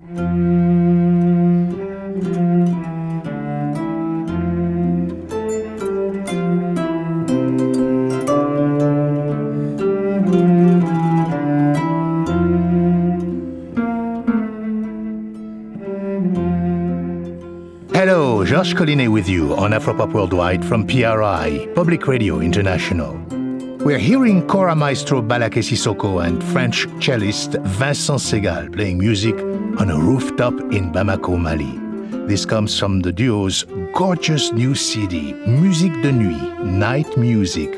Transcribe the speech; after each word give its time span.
Hello, 0.00 0.16
Georges 18.42 18.72
Collinet 18.72 19.12
with 19.12 19.28
you 19.28 19.54
on 19.54 19.72
Afropop 19.72 20.14
Worldwide 20.14 20.64
from 20.64 20.86
PRI, 20.86 21.68
Public 21.74 22.06
Radio 22.06 22.40
International. 22.40 23.12
We're 23.84 23.98
hearing 23.98 24.46
Kora 24.46 24.74
Maestro 24.74 25.20
Ballaké 25.20 25.62
Sissoko 25.62 26.24
and 26.24 26.42
French 26.44 26.86
cellist 27.02 27.52
Vincent 27.64 28.20
Segal 28.20 28.72
playing 28.72 28.96
music 28.98 29.36
on 29.80 29.88
a 29.88 29.98
rooftop 29.98 30.52
in 30.74 30.92
Bamako, 30.92 31.40
Mali. 31.40 31.78
This 32.26 32.44
comes 32.44 32.78
from 32.78 33.00
the 33.00 33.10
duo's 33.10 33.64
gorgeous 33.94 34.52
new 34.52 34.74
CD, 34.74 35.32
Musique 35.46 36.02
de 36.02 36.12
Nuit, 36.12 36.60
Night 36.62 37.16
Music. 37.16 37.70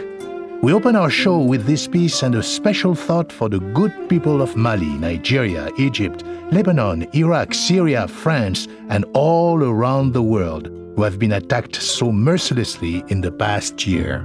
We 0.62 0.72
open 0.72 0.96
our 0.96 1.10
show 1.10 1.38
with 1.38 1.64
this 1.64 1.86
piece 1.86 2.24
and 2.24 2.34
a 2.34 2.42
special 2.42 2.96
thought 2.96 3.30
for 3.30 3.48
the 3.48 3.60
good 3.60 3.92
people 4.08 4.42
of 4.42 4.56
Mali, 4.56 4.98
Nigeria, 4.98 5.70
Egypt, 5.78 6.24
Lebanon, 6.50 7.06
Iraq, 7.14 7.54
Syria, 7.54 8.08
France, 8.08 8.66
and 8.88 9.04
all 9.14 9.62
around 9.62 10.12
the 10.12 10.24
world 10.24 10.66
who 10.96 11.04
have 11.04 11.20
been 11.20 11.32
attacked 11.32 11.76
so 11.76 12.10
mercilessly 12.10 13.04
in 13.10 13.20
the 13.20 13.30
past 13.30 13.86
year. 13.86 14.24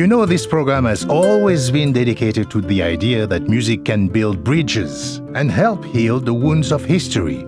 You 0.00 0.06
know, 0.06 0.24
this 0.24 0.46
program 0.46 0.86
has 0.86 1.04
always 1.04 1.70
been 1.70 1.92
dedicated 1.92 2.50
to 2.52 2.62
the 2.62 2.82
idea 2.82 3.26
that 3.26 3.50
music 3.50 3.84
can 3.84 4.08
build 4.08 4.42
bridges 4.42 5.18
and 5.34 5.50
help 5.50 5.84
heal 5.84 6.18
the 6.18 6.32
wounds 6.32 6.72
of 6.72 6.82
history. 6.82 7.46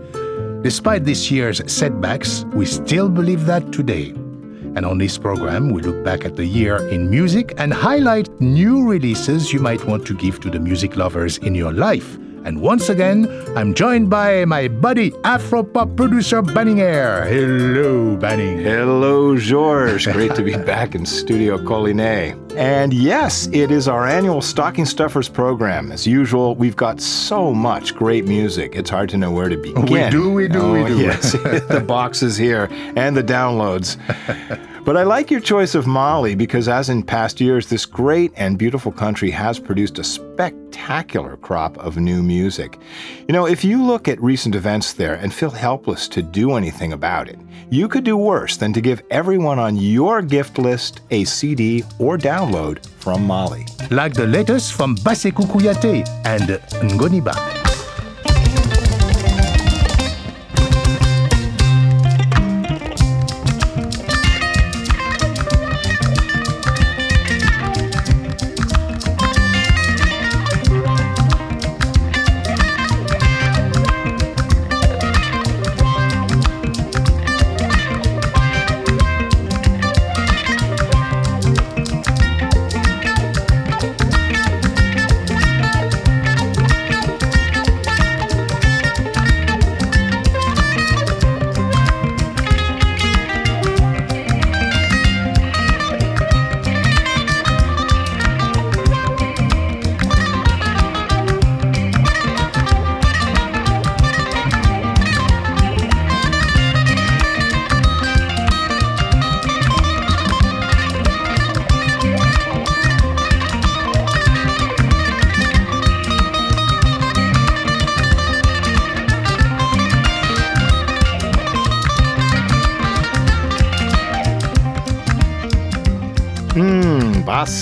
Despite 0.60 1.06
this 1.06 1.30
year's 1.30 1.62
setbacks, 1.72 2.44
we 2.52 2.66
still 2.66 3.08
believe 3.08 3.46
that 3.46 3.72
today. 3.72 4.10
And 4.77 4.84
on 4.84 4.98
this 4.98 5.16
program, 5.16 5.70
we 5.70 5.80
look 5.80 6.04
back 6.04 6.27
at 6.27 6.36
the 6.36 6.44
year 6.44 6.77
in 6.90 7.08
music 7.08 7.54
and 7.56 7.72
highlight 7.72 8.28
new 8.38 8.86
releases 8.86 9.50
you 9.50 9.60
might 9.60 9.86
want 9.86 10.06
to 10.08 10.14
give 10.14 10.38
to 10.40 10.50
the 10.50 10.60
music 10.60 10.94
lovers 10.94 11.38
in 11.38 11.55
your 11.55 11.72
life. 11.72 12.18
And 12.44 12.60
once 12.60 12.88
again, 12.88 13.28
I'm 13.56 13.72
joined 13.72 14.10
by 14.10 14.44
my 14.44 14.68
buddy 14.68 15.10
Afropop 15.22 15.96
producer 15.96 16.42
Banning 16.42 16.80
Eyre. 16.80 17.24
Hello, 17.26 18.16
Banning. 18.16 18.58
Hello, 18.58 19.36
George. 19.36 20.06
Great 20.12 20.34
to 20.34 20.42
be 20.42 20.56
back 20.72 20.94
in 20.94 21.06
Studio 21.06 21.58
Collinet. 21.58 22.38
And 22.56 22.92
yes, 22.92 23.48
it 23.52 23.70
is 23.70 23.88
our 23.88 24.06
annual 24.06 24.42
Stocking 24.42 24.84
Stuffers 24.84 25.28
program. 25.28 25.92
As 25.92 26.06
usual, 26.06 26.54
we've 26.56 26.76
got 26.76 27.00
so 27.00 27.54
much 27.54 27.94
great 27.94 28.26
music. 28.26 28.74
It's 28.74 28.90
hard 28.90 29.08
to 29.10 29.16
know 29.16 29.30
where 29.30 29.48
to 29.48 29.56
begin. 29.56 29.82
We 29.86 30.10
do, 30.10 30.30
we 30.30 30.48
do, 30.48 30.60
oh, 30.60 30.72
we 30.72 30.88
do. 30.88 30.98
Yes, 30.98 31.32
the 31.32 31.82
boxes 31.86 32.36
here 32.36 32.68
and 32.96 33.16
the 33.16 33.22
downloads. 33.22 33.96
But 34.84 34.97
I 34.97 35.05
like 35.05 35.30
your 35.30 35.41
choice 35.41 35.77
of 35.77 35.86
Mali 35.86 36.34
because, 36.34 36.66
as 36.66 36.88
in 36.88 37.05
past 37.05 37.41
years, 37.41 37.69
this 37.69 37.86
great 37.86 38.33
and 38.34 38.58
beautiful 38.58 38.91
country 38.91 39.30
has 39.30 39.61
produced 39.61 40.00
a 40.00 40.05
spectacular 40.05 41.36
crop 41.36 41.78
of 41.78 41.98
new 41.98 42.20
music. 42.20 42.80
You 43.28 43.33
know, 43.33 43.47
if 43.47 43.62
you 43.62 43.80
look 43.80 44.08
at 44.08 44.20
recent 44.20 44.56
events 44.56 44.92
there 44.92 45.14
and 45.14 45.33
feel 45.33 45.50
helpless 45.50 46.08
to 46.08 46.20
do 46.22 46.55
anything 46.55 46.94
about 46.94 47.28
it, 47.28 47.39
you 47.70 47.86
could 47.86 48.02
do 48.02 48.16
worse 48.16 48.56
than 48.56 48.72
to 48.72 48.80
give 48.80 49.02
everyone 49.08 49.61
on 49.61 49.77
your 49.77 50.20
gift 50.20 50.58
list 50.58 51.00
a 51.12 51.22
CD 51.24 51.84
or 52.00 52.19
download 52.19 52.84
from 52.98 53.24
Mali. 53.24 53.67
Like 53.92 54.14
the 54.14 54.27
latest 54.27 54.72
from 54.72 54.96
Bassekou 54.96 55.46
Kouyaté 55.46 56.05
and 56.24 56.61
Ngoni 56.91 57.22
Ba. 57.22 57.61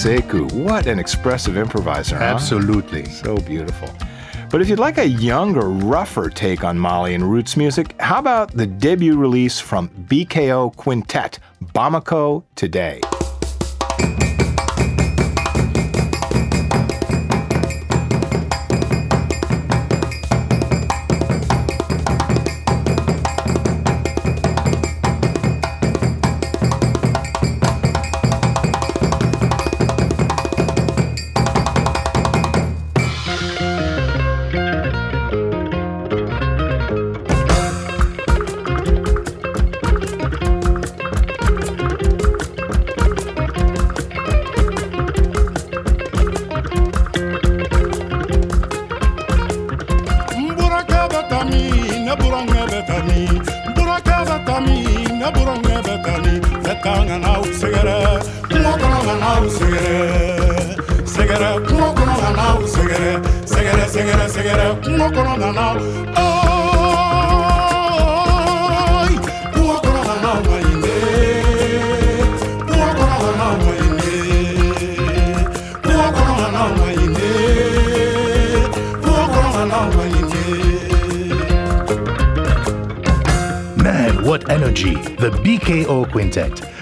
Bassekou. 0.00 0.50
What 0.64 0.86
an 0.86 0.98
expressive 0.98 1.58
improviser, 1.58 2.16
huh? 2.16 2.24
Absolutely. 2.24 3.04
So 3.04 3.36
beautiful. 3.36 3.90
But 4.50 4.62
if 4.62 4.68
you'd 4.70 4.78
like 4.78 4.96
a 4.96 5.06
younger, 5.06 5.68
rougher 5.68 6.30
take 6.30 6.64
on 6.64 6.78
Mali 6.78 7.14
and 7.14 7.30
roots 7.30 7.54
music, 7.54 7.94
how 8.00 8.18
about 8.18 8.50
the 8.52 8.66
debut 8.66 9.16
release 9.16 9.60
from 9.60 9.90
BKO 9.90 10.74
Quintet, 10.74 11.38
Bamako 11.74 12.44
Today? 12.56 13.00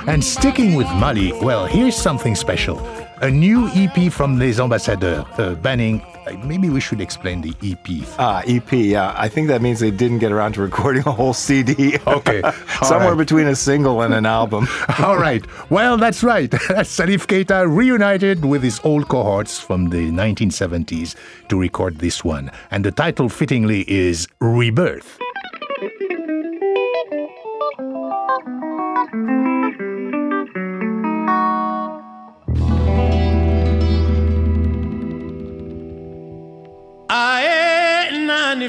And 0.09 0.25
sticking 0.25 0.75
with 0.75 0.87
Mali, 0.95 1.33
well, 1.43 1.67
here's 1.67 1.95
something 1.95 2.35
special. 2.35 2.79
A 3.21 3.31
new 3.31 3.69
EP 3.75 4.11
from 4.11 4.39
Les 4.39 4.59
Ambassadeurs, 4.59 5.27
uh, 5.39 5.55
Banning 5.57 6.03
maybe 6.37 6.69
we 6.69 6.81
should 6.81 7.01
explain 7.01 7.41
the 7.41 7.55
EP. 7.63 8.07
Ah, 8.19 8.43
EP. 8.47 8.73
Yeah, 8.73 9.15
I 9.17 9.29
think 9.29 9.49
that 9.49 9.63
means 9.63 9.81
they 9.81 9.91
didn't 9.91 10.19
get 10.19 10.33
around 10.33 10.53
to 10.55 10.63
recording 10.63 11.03
a 11.07 11.13
whole 11.13 11.35
CD. 11.35 11.99
Okay, 12.07 12.43
somewhere 12.83 13.11
right. 13.11 13.19
between 13.19 13.47
a 13.49 13.55
single 13.55 14.03
and 14.03 14.15
an 14.15 14.27
album. 14.27 14.67
All 14.99 15.19
right. 15.19 15.45
Well, 15.71 15.97
that's 15.97 16.23
right. 16.23 16.51
Salif 16.85 17.27
Keita 17.27 17.69
reunited 17.69 18.45
with 18.45 18.63
his 18.63 18.81
old 18.85 19.09
cohorts 19.09 19.59
from 19.61 19.91
the 19.91 20.11
1970s 20.11 21.15
to 21.49 21.59
record 21.59 21.99
this 21.99 22.25
one. 22.25 22.51
And 22.71 22.85
the 22.85 22.93
title 22.93 23.29
fittingly 23.29 23.85
is 23.91 24.27
Rebirth. 24.41 25.19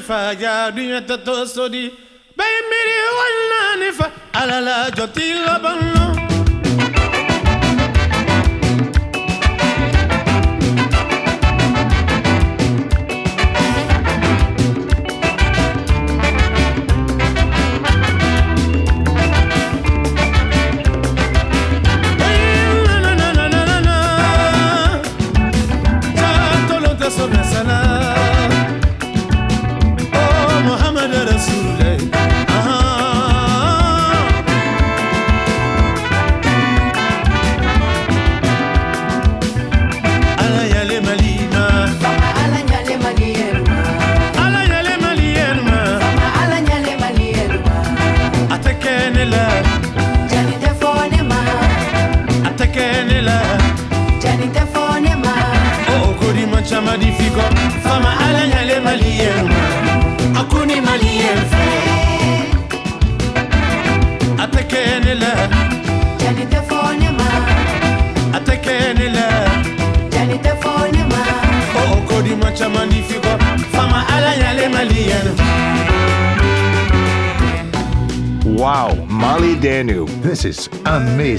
nani 0.00 0.02
fa 0.08 0.34
jaaduñu 0.34 1.06
ta 1.06 1.16
to 1.26 1.46
sodi 1.46 1.90
bay 2.36 2.54
miri 2.70 2.98
wal 3.18 3.36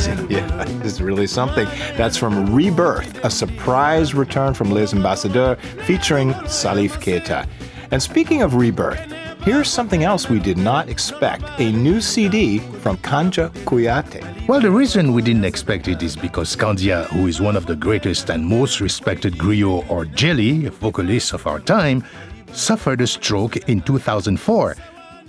amazing. 0.07 0.31
Yeah, 0.31 0.63
this 0.81 0.93
is 0.93 1.01
really 1.01 1.27
something. 1.27 1.67
That's 1.97 2.17
from 2.17 2.55
Rebirth, 2.55 3.23
a 3.25 3.29
surprise 3.29 4.13
return 4.13 4.53
from 4.53 4.71
Les 4.71 4.93
Ambassadeurs 4.93 5.57
featuring 5.85 6.31
Salif 6.47 6.91
Keita. 7.01 7.47
And 7.91 8.01
speaking 8.01 8.41
of 8.41 8.55
Rebirth, 8.55 8.99
here's 9.43 9.69
something 9.69 10.03
else 10.03 10.29
we 10.29 10.39
did 10.39 10.57
not 10.57 10.87
expect 10.87 11.43
a 11.59 11.71
new 11.71 11.99
CD 11.99 12.59
from 12.81 12.97
Kandia 12.97 13.49
Kouyaté. 13.65 14.21
Well, 14.47 14.61
the 14.61 14.71
reason 14.71 15.11
we 15.11 15.21
didn't 15.21 15.45
expect 15.45 15.87
it 15.89 16.01
is 16.01 16.15
because 16.15 16.55
Kandia, 16.55 17.05
who 17.07 17.27
is 17.27 17.41
one 17.41 17.57
of 17.57 17.65
the 17.65 17.75
greatest 17.75 18.29
and 18.29 18.45
most 18.45 18.79
respected 18.79 19.33
griot 19.33 19.89
or 19.89 20.05
jeli 20.05 20.69
vocalists 20.69 21.33
of 21.33 21.45
our 21.45 21.59
time, 21.59 22.05
suffered 22.53 23.01
a 23.01 23.07
stroke 23.07 23.57
in 23.69 23.81
2004 23.81 24.75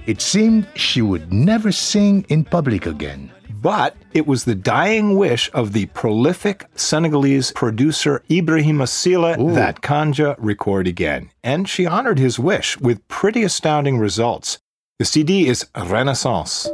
it 0.07 0.21
seemed 0.21 0.67
she 0.75 1.01
would 1.01 1.33
never 1.33 1.71
sing 1.71 2.27
in 2.29 2.45
public 2.45 2.87
again. 2.87 3.32
But 3.63 3.97
it 4.13 4.27
was 4.27 4.45
the 4.45 4.57
dying 4.57 5.17
wish 5.17 5.49
of 5.55 5.73
the 5.73 5.87
prolific 5.87 6.67
Senegalese 6.75 7.53
producer 7.53 8.25
Ibrahima 8.29 8.89
Sylla 8.89 9.37
that 9.55 9.83
Kandia 9.83 10.35
record 10.39 10.89
again. 10.89 11.31
And 11.45 11.69
she 11.69 11.87
honored 11.87 12.19
his 12.19 12.41
wish 12.41 12.81
with 12.81 13.07
pretty 13.07 13.45
astounding 13.45 13.99
results. 13.99 14.59
The 14.99 15.05
CD 15.05 15.47
is 15.47 15.65
Renaissance. 15.77 16.69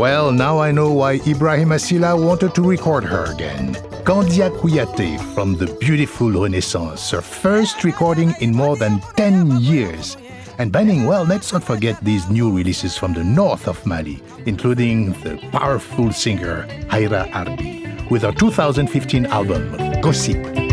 Well, 0.00 0.32
now 0.32 0.58
I 0.58 0.72
know 0.72 0.94
why 0.94 1.18
Ibrahima 1.18 1.78
Sylla 1.78 2.16
wanted 2.16 2.54
to 2.54 2.62
record 2.62 3.04
her 3.04 3.26
again. 3.26 3.74
Kandia 4.08 4.48
Kouyaté 4.48 5.20
from 5.34 5.58
the 5.58 5.66
beautiful 5.78 6.30
Renaissance, 6.30 7.10
her 7.10 7.20
first 7.20 7.84
recording 7.84 8.32
in 8.40 8.54
more 8.54 8.78
than 8.78 9.02
10 9.18 9.60
years. 9.60 10.16
And 10.56 10.72
Banning, 10.72 11.04
well, 11.04 11.24
let's 11.24 11.52
not 11.52 11.62
forget 11.62 12.02
these 12.02 12.30
new 12.30 12.50
releases 12.50 12.96
from 12.96 13.12
the 13.12 13.22
north 13.22 13.68
of 13.68 13.84
Mali, 13.84 14.22
including 14.46 15.12
the 15.20 15.36
powerful 15.52 16.10
singer 16.12 16.66
Khaira 16.88 17.30
Arby, 17.34 17.86
with 18.08 18.22
her 18.22 18.32
2015 18.32 19.26
album, 19.26 20.00
Gossip. 20.00 20.69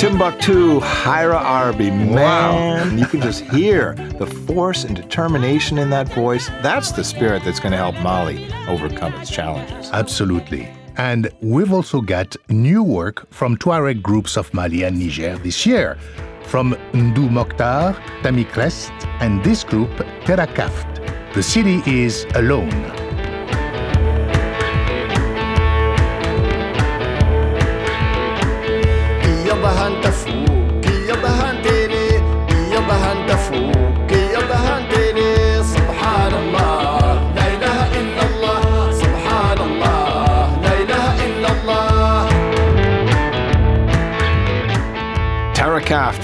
Timbuktu, 0.00 0.80
Khaira 0.80 1.38
Arby. 1.40 1.90
Man, 1.90 2.14
Wow. 2.14 2.84
you 2.96 3.04
can 3.04 3.20
just 3.20 3.42
hear 3.44 3.94
the 4.18 4.26
force 4.26 4.84
and 4.84 4.96
determination 4.96 5.76
in 5.76 5.90
that 5.90 6.08
voice. 6.14 6.50
That's 6.62 6.92
the 6.92 7.04
spirit 7.04 7.42
that's 7.44 7.60
going 7.60 7.72
to 7.72 7.78
help 7.78 7.94
Mali 8.02 8.46
overcome 8.66 9.12
its 9.14 9.30
challenges. 9.30 9.90
Absolutely. 9.92 10.68
And 10.96 11.28
we've 11.42 11.70
also 11.72 12.00
got 12.00 12.34
new 12.48 12.82
work 12.82 13.30
from 13.30 13.58
Tuareg 13.58 14.00
groups 14.00 14.38
of 14.38 14.52
Mali 14.54 14.84
and 14.84 14.98
Niger 14.98 15.36
this 15.38 15.66
year. 15.66 15.98
From 16.42 16.74
Mdou 16.92 17.28
Moctar, 17.30 17.94
Tami 18.22 18.44
Crest, 18.44 18.92
and 19.20 19.42
this 19.44 19.64
group, 19.64 19.90
Terakaft. 20.24 21.00
The 21.34 21.42
city 21.42 21.82
is 21.86 22.26
alone. 22.34 22.99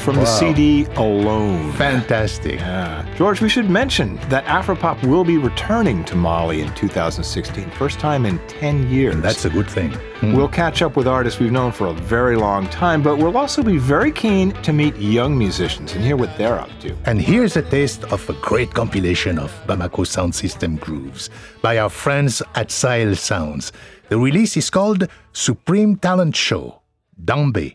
From 0.07 0.15
the 0.15 0.25
CD 0.25 0.85
Alone. 0.95 1.73
Fantastic. 1.73 2.61
Yeah. 2.61 3.05
George, 3.17 3.41
we 3.41 3.49
should 3.49 3.69
mention 3.69 4.15
that 4.29 4.45
Afropop 4.45 5.05
will 5.05 5.25
be 5.25 5.37
returning 5.37 6.05
to 6.05 6.15
Mali 6.15 6.61
in 6.61 6.73
2016, 6.75 7.69
first 7.73 7.99
time 7.99 8.25
in 8.25 8.39
10 8.47 8.89
years. 8.89 9.21
That's 9.21 9.47
a 9.47 9.51
good 9.51 9.69
thing. 9.69 9.91
Hmm. 10.21 10.37
We'll 10.37 10.47
catch 10.47 10.81
up 10.81 10.95
with 10.95 11.09
artists 11.09 11.41
we've 11.41 11.51
known 11.51 11.73
for 11.73 11.89
a 11.89 11.93
very 11.93 12.37
long 12.37 12.69
time, 12.69 13.03
but 13.03 13.19
we'll 13.19 13.37
also 13.37 13.65
be 13.65 13.79
very 13.79 14.13
keen 14.13 14.53
to 14.63 14.73
meet 14.73 14.95
young 14.95 15.37
musicians 15.37 15.93
and 15.95 16.05
hear 16.05 16.17
what 16.17 16.39
they're 16.39 16.61
up 16.61 16.71
to. 16.83 16.97
And 17.05 17.21
here's 17.21 17.57
a 17.57 17.63
taste 17.63 18.05
of 18.05 18.31
a 18.31 18.35
great 18.35 18.73
compilation 18.75 19.41
of 19.41 19.51
Bamako 19.67 20.07
sound 20.07 20.37
system 20.37 20.77
grooves 20.77 21.31
by 21.63 21.79
our 21.79 21.91
friends 21.91 22.43
at 22.55 22.71
Sahel 22.71 23.17
Sounds. 23.17 23.73
The 24.09 24.19
release 24.19 24.57
is 24.57 24.71
called 24.71 25.09
Supreme 25.33 25.97
Talent 25.97 26.37
Show, 26.37 26.81
Dambe. 27.25 27.75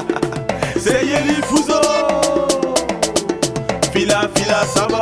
C'est 0.86 1.06
Yeli 1.06 1.40
Fuso. 1.48 1.80
Fila 3.90 4.28
fila 4.34 4.66
saba. 4.66 5.00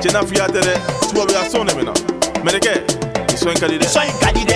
Tena 0.00 0.22
fiya 0.22 0.46
tɛ 0.46 0.60
dɛ 0.60 0.74
tubabu 1.08 1.32
ya 1.32 1.42
sɔn 1.50 1.66
de 1.66 1.74
mina 1.74 1.92
mɛnɛkɛ 2.44 2.72
nin 3.26 3.36
sɔn 3.36 3.50
in 4.06 4.49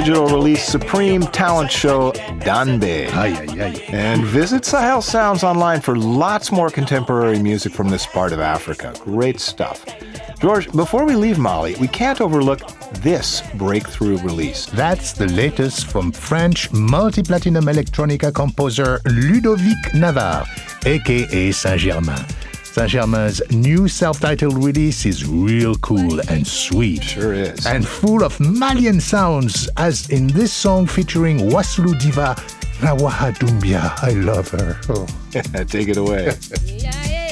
digital 0.00 0.26
release 0.26 0.62
Supreme 0.62 1.22
Talent 1.22 1.72
Show, 1.72 2.12
Danbe. 2.44 3.08
Ay, 3.14 3.32
ay, 3.48 3.62
ay. 3.62 3.84
And 3.88 4.22
visit 4.22 4.66
Sahel 4.66 5.00
Sounds 5.00 5.42
online 5.42 5.80
for 5.80 5.96
lots 5.96 6.52
more 6.52 6.68
contemporary 6.68 7.38
music 7.38 7.72
from 7.72 7.88
this 7.88 8.04
part 8.04 8.34
of 8.34 8.38
Africa. 8.38 8.92
Great 9.00 9.40
stuff. 9.40 9.86
George, 10.38 10.70
before 10.72 11.06
we 11.06 11.16
leave 11.16 11.38
Mali, 11.38 11.76
we 11.76 11.88
can't 11.88 12.20
overlook 12.20 12.60
this 13.00 13.40
breakthrough 13.54 14.18
release. 14.18 14.66
That's 14.66 15.14
the 15.14 15.28
latest 15.28 15.86
from 15.86 16.12
French 16.12 16.70
multi 16.74 17.22
platinum 17.22 17.64
electronica 17.64 18.34
composer 18.34 19.00
Ludovic 19.06 19.94
Navarre, 19.94 20.44
aka 20.84 21.52
Saint 21.52 21.80
Germain. 21.80 22.22
Saint 22.76 22.90
Germain's 22.90 23.40
new 23.50 23.88
self 23.88 24.20
titled 24.20 24.62
release 24.62 25.06
is 25.06 25.26
real 25.26 25.76
cool 25.76 26.20
and 26.28 26.46
sweet. 26.46 27.02
Sure 27.02 27.32
is. 27.32 27.64
And 27.64 27.88
full 27.88 28.22
of 28.22 28.38
Malian 28.38 29.00
sounds, 29.00 29.66
as 29.78 30.10
in 30.10 30.26
this 30.26 30.52
song 30.52 30.86
featuring 30.86 31.38
Wassoulou 31.38 31.98
Diva 31.98 32.36
Nahawa 32.82 33.32
Doumbia. 33.38 33.94
I 34.02 34.10
love 34.10 34.50
her. 34.50 34.78
Oh. 34.90 35.06
Take 35.64 35.88
it 35.88 35.96
away. 35.96 37.25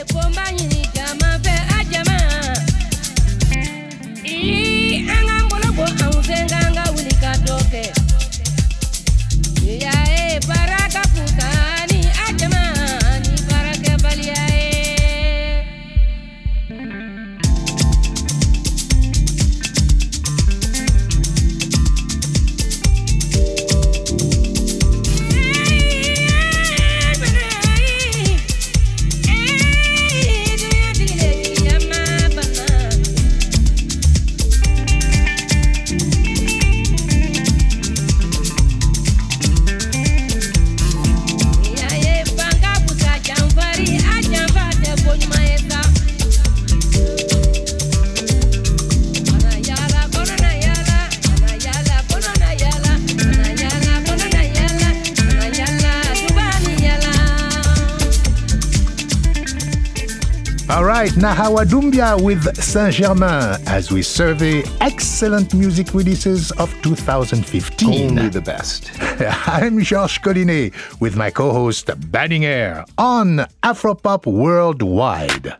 Right, 61.04 61.12
Nahawa 61.16 61.66
Doumbia 61.66 62.18
with 62.18 62.56
Saint 62.56 62.94
Germain 62.94 63.58
as 63.66 63.92
we 63.92 64.00
survey 64.00 64.62
excellent 64.80 65.52
music 65.52 65.92
releases 65.92 66.50
of 66.52 66.72
2015. 66.80 68.18
Only 68.18 68.30
the 68.30 68.40
best. 68.40 68.90
I'm 69.46 69.80
Georges 69.80 70.16
Collinet 70.16 70.72
with 71.02 71.14
my 71.14 71.30
co 71.30 71.52
host 71.52 71.90
Banning 72.10 72.46
Eyre 72.46 72.86
on 72.96 73.44
Afropop 73.62 74.24
Worldwide. 74.24 75.52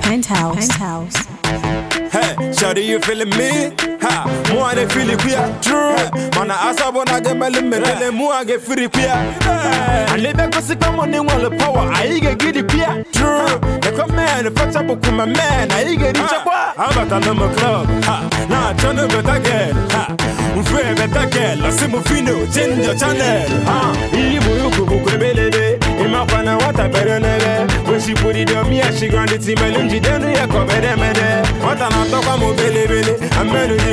Penthouse. 0.00 0.68
Penthouse. 0.68 1.26
Hey, 2.10 2.36
shawty, 2.56 2.86
you 2.86 3.00
feeling 3.00 3.28
me? 3.36 3.95
Ha, 4.06 4.24
mo 4.54 4.64
ane 4.64 4.86
feel 4.88 5.16
queer. 5.18 5.42
True. 5.60 5.96
Mana 6.36 6.54
asa 6.68 6.92
bona 6.92 7.20
ge 7.20 7.34
mele 7.34 7.60
mele 7.62 8.10
mo 8.12 8.32
age 8.32 8.58
free 8.60 8.88
queer. 8.88 9.16
Ane 10.12 10.32
be 10.36 10.44
ko 10.52 10.60
sika 10.60 10.92
money 10.92 11.18
wall 11.20 11.50
power. 11.58 11.90
I 11.92 12.20
queer. 12.20 13.04
True. 13.12 13.58
The 13.82 13.92
come 13.96 14.14
man, 14.14 14.44
the 14.44 14.50
fetch 14.50 14.76
up 14.76 14.86
with 14.86 15.04
my 15.12 15.24
man. 15.24 15.70
I 15.72 15.94
get 15.96 16.16
rich 16.16 16.30
kwa. 16.44 16.74
How 16.76 16.90
about 16.90 17.12
a 17.12 17.20
number 17.26 17.52
club? 17.54 17.86
Ha, 18.04 18.28
na 18.48 18.72
turn 18.74 18.98
up 18.98 19.10
better 19.10 19.40
girl. 19.40 19.74
Ha, 19.90 20.14
unfe 20.54 20.94
better 20.96 21.26
girl. 21.30 21.66
Asimu 21.66 22.00
fino, 22.06 22.46
change 22.52 22.84
your 22.84 22.94
channel. 22.94 23.48
Ha, 23.66 23.92
iyi 24.14 24.40
buyu 24.40 24.70
kubu 24.70 24.98
kwebelele. 25.00 25.78
Imafana 26.04 26.56
wata 26.58 26.88
perenele. 26.88 27.66
When 27.88 28.00
she 28.00 28.14
put 28.14 28.36
it 28.36 28.54
on 28.54 28.68
me, 28.68 28.82
she 28.98 29.08
grind 29.08 29.30
it 29.32 29.48
in 29.48 29.56
melunji. 29.58 30.00
Denu 30.00 30.28
ye 30.30 30.46
ko 30.46 30.64
bede 30.66 30.96
mede. 30.96 31.48
Wata 31.64 31.88
na 31.90 32.04
toka 32.10 32.36
mo 32.36 32.52
bele 32.54 32.86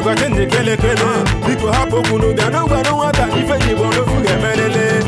bele. 0.04 0.26
Amenu 0.26 0.36
di 0.36 0.46
kwa 0.46 0.46
tenje 0.46 0.46
kele 0.46 0.78
kele. 0.78 1.24
Biko 1.48 1.72
hapo 1.72 2.02
kunu 2.04 2.34
bia 2.34 2.50
no 2.50 2.68
gwa 2.68 2.84
no. 2.84 3.04
Ife 3.38 3.60
jibo 3.68 3.84
no 3.84 4.06
fuge 4.06 4.38
melele. 4.42 5.04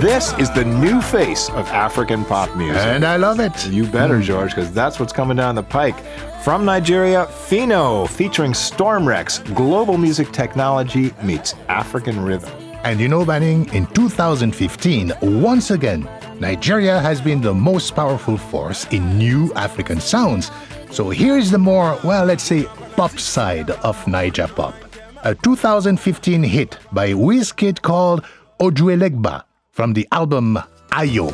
This 0.00 0.32
is 0.38 0.50
the 0.52 0.64
new 0.64 1.02
face 1.02 1.50
of 1.50 1.68
African 1.68 2.24
pop 2.24 2.56
music. 2.56 2.82
And 2.82 3.04
I 3.04 3.16
love 3.16 3.38
it. 3.38 3.66
You 3.68 3.84
better, 3.84 4.20
George, 4.20 4.54
because 4.54 4.72
that's 4.72 4.98
what's 4.98 5.12
coming 5.12 5.36
down 5.36 5.54
the 5.56 5.62
pike. 5.62 5.96
From 6.42 6.64
Nigeria, 6.64 7.26
Phyno, 7.26 8.08
featuring 8.08 8.54
Storm 8.54 9.04
Stormrex, 9.04 9.54
global 9.54 9.98
music 9.98 10.32
technology 10.32 11.12
meets 11.22 11.54
African 11.68 12.24
rhythm. 12.24 12.50
And 12.82 12.98
you 12.98 13.08
know, 13.08 13.26
Banning, 13.26 13.68
in 13.74 13.86
2015, 13.88 15.12
once 15.20 15.70
again, 15.70 16.08
Nigeria 16.40 16.98
has 16.98 17.20
been 17.20 17.42
the 17.42 17.52
most 17.52 17.94
powerful 17.94 18.38
force 18.38 18.86
in 18.86 19.18
new 19.18 19.52
African 19.56 20.00
sounds. 20.00 20.50
So 20.90 21.10
here's 21.10 21.50
the 21.50 21.58
more, 21.58 21.98
well, 22.02 22.24
let's 22.24 22.42
say, 22.42 22.64
pop 22.96 23.18
side 23.18 23.68
of 23.70 24.06
Niger 24.08 24.48
pop. 24.48 24.74
A 25.22 25.34
2015 25.34 26.42
hit 26.42 26.78
by 26.92 27.10
Wizkid 27.12 27.82
called 27.82 28.24
Ojuelegba 28.58 29.44
from 29.70 29.92
the 29.92 30.08
album 30.12 30.58
Ayo. 30.92 31.30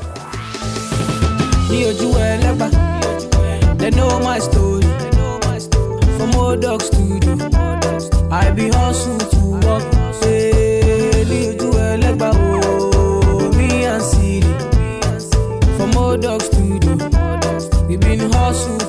i 8.28 8.50
be 8.50 8.70
to 8.70 10.05
Dog 16.18 16.40
Studio. 16.40 16.96
We 17.88 17.96
been 17.96 18.30
hustled 18.32 18.86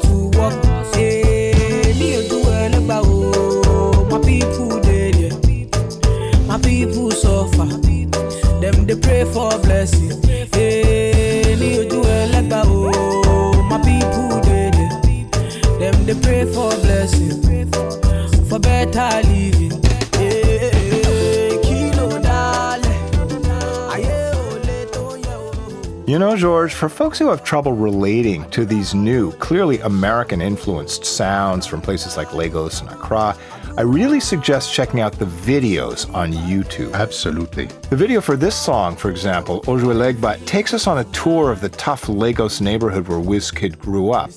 know, 26.37 26.41
George, 26.41 26.73
for 26.73 26.89
folks 26.89 27.17
who 27.19 27.29
have 27.29 27.43
trouble 27.43 27.73
relating 27.73 28.49
to 28.51 28.65
these 28.65 28.93
new, 28.93 29.31
clearly 29.33 29.79
American 29.79 30.41
influenced 30.41 31.03
sounds 31.05 31.65
from 31.65 31.81
places 31.81 32.15
like 32.15 32.33
Lagos 32.33 32.81
and 32.81 32.89
Accra, 32.89 33.35
I 33.77 33.81
really 33.81 34.19
suggest 34.19 34.73
checking 34.73 34.99
out 35.01 35.13
the 35.13 35.25
videos 35.25 36.11
on 36.13 36.31
YouTube. 36.31 36.93
Absolutely. 36.93 37.65
The 37.89 37.95
video 37.95 38.21
for 38.21 38.35
this 38.35 38.55
song, 38.55 38.95
for 38.95 39.09
example, 39.09 39.61
Ojuelegba, 39.63 40.45
takes 40.45 40.73
us 40.73 40.87
on 40.87 40.99
a 40.99 41.03
tour 41.05 41.51
of 41.51 41.61
the 41.61 41.69
tough 41.69 42.07
Lagos 42.09 42.61
neighborhood 42.61 43.07
where 43.07 43.19
Wizkid 43.19 43.77
grew 43.79 44.11
up. 44.11 44.31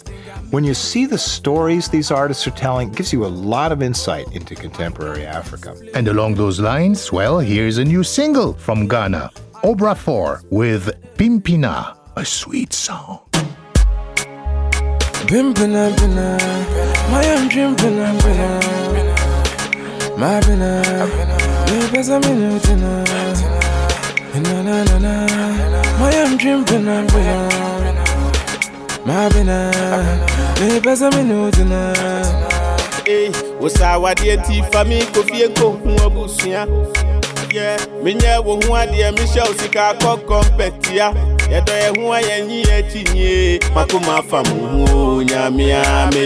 When 0.51 0.65
you 0.65 0.75
see 0.75 1.07
the 1.07 1.19
stories 1.19 1.89
these 1.89 2.11
artists 2.11 2.47
are 2.47 2.53
telling, 2.53 2.91
it 2.91 2.97
gives 2.97 3.13
you 3.13 3.25
a 3.25 3.29
lot 3.29 3.73
of 3.73 3.83
insight 3.83 4.27
into 4.33 4.55
contemporary 4.55 5.25
Africa. 5.27 5.75
And 5.95 6.09
along 6.09 6.35
those 6.35 6.61
lines, 6.61 7.13
well, 7.13 7.39
here's 7.39 7.79
a 7.79 7.85
new 7.85 8.03
single 8.03 8.55
from 8.55 8.89
Ghana, 8.89 9.31
Obra 9.63 9.97
4 9.97 10.43
with 10.51 10.91
Pimpina, 11.21 11.95
a 12.17 12.25
sweet 12.25 12.73
song. 12.73 13.19
Pimpina, 15.29 15.95
pina, 15.99 16.39
my 17.11 17.29
own 17.35 17.47
dream, 17.47 17.77
pina, 17.77 18.17
pina. 18.23 18.49
My 20.17 20.41
pina, 20.41 20.81
me 21.67 21.77
pesa 21.93 22.19
minutina. 22.25 23.05
Na 24.33 24.63
na 24.63 24.83
na 24.83 24.99
na, 24.99 25.27
my 25.99 26.17
own 26.23 26.39
dream, 26.39 26.65
pina, 26.65 27.05
pina. 27.13 27.37
My 29.05 29.29
pina, 29.29 29.71
me 30.59 30.81
pesa 30.81 31.11
minutina. 31.11 31.93
Hey, 33.05 33.29
wosawadeɛ 33.61 34.37
nti 34.41 34.63
fa 34.73 34.85
me 34.85 35.01
kɔ 35.13 35.21
fie 35.29 35.49
nkɔhu 35.49 36.01
abusua 36.01 36.65
yɛ 37.53 37.77
menyɛ 38.03 38.45
wo 38.45 38.55
ho 38.65 38.73
adeɛ 38.81 39.11
mehyɛ 39.17 39.47
wo 39.49 39.53
sika 39.55 39.95
kɔkɔ 40.01 40.43
mpɛtia 40.51 41.07
yɛdɔ 41.51 41.75
yɛ 41.83 41.89
ho 41.99 42.13
a 42.13 42.21
yɛnyi 42.21 42.61
akyinyie 42.79 43.61
makoma 43.75 44.19
afa 44.19 44.43
mo 44.51 44.87
ho 44.87 45.23
nyamea 45.25 46.13
me 46.15 46.25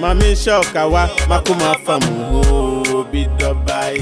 ma 0.00 0.14
menhyɛ 0.14 0.58
wo 0.58 0.64
kawa 0.72 1.08
makoma 1.28 1.74
afa 1.74 1.98
mo 2.06 2.42
ho 2.44 3.04
bi 3.04 3.26
dɔbae 3.38 3.98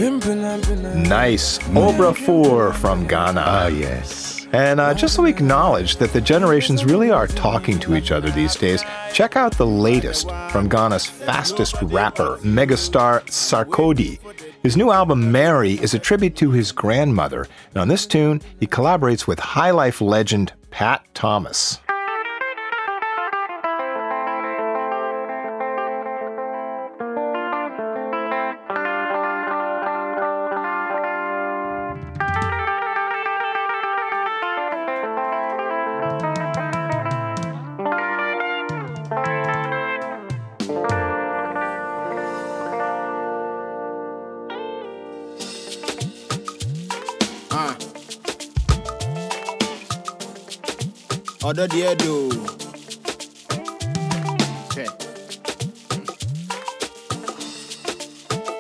Nice. 1.09 1.59
Obra 1.75 2.15
4 2.15 2.73
from 2.75 3.07
Ghana. 3.07 3.43
Ah, 3.45 3.67
yes. 3.67 4.47
And 4.53 4.81
uh, 4.81 4.95
just 4.95 5.15
so 5.15 5.23
we 5.23 5.31
acknowledge 5.31 5.97
that 5.97 6.13
the 6.13 6.21
generations 6.21 6.85
really 6.85 7.11
are 7.11 7.27
talking 7.29 7.79
to 7.81 7.95
each 7.97 8.11
other 8.11 8.31
these 8.31 8.57
days, 8.57 8.83
check 9.13 9.37
out 9.37 9.57
the 9.57 9.67
latest 9.67 10.29
from 10.51 10.69
Ghana's 10.69 11.07
fastest 11.07 11.77
rapper, 11.83 12.39
megastar 12.43 13.23
Sarkodie. 13.27 14.19
His 14.63 14.77
new 14.77 14.91
album, 14.91 15.33
Mary, 15.33 15.73
is 15.81 15.95
a 15.95 15.99
tribute 15.99 16.37
to 16.37 16.51
his 16.51 16.71
grandmother. 16.71 17.47
And 17.71 17.79
on 17.79 17.89
this 17.89 18.07
tune, 18.07 18.43
he 18.59 18.67
collaborates 18.67 19.27
with 19.27 19.39
high 19.39 19.71
life 19.71 20.03
legend 20.03 20.53
Pat 20.71 21.03
Thomas. 21.15 21.79
the 51.61 51.69
dear 51.69 51.95
do. 51.95 52.31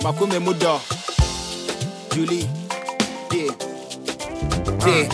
Makume 0.02 0.38
Muda, 0.40 0.80
Julie, 2.12 2.46
yeah, 3.32 3.52
yeah. 4.86 5.08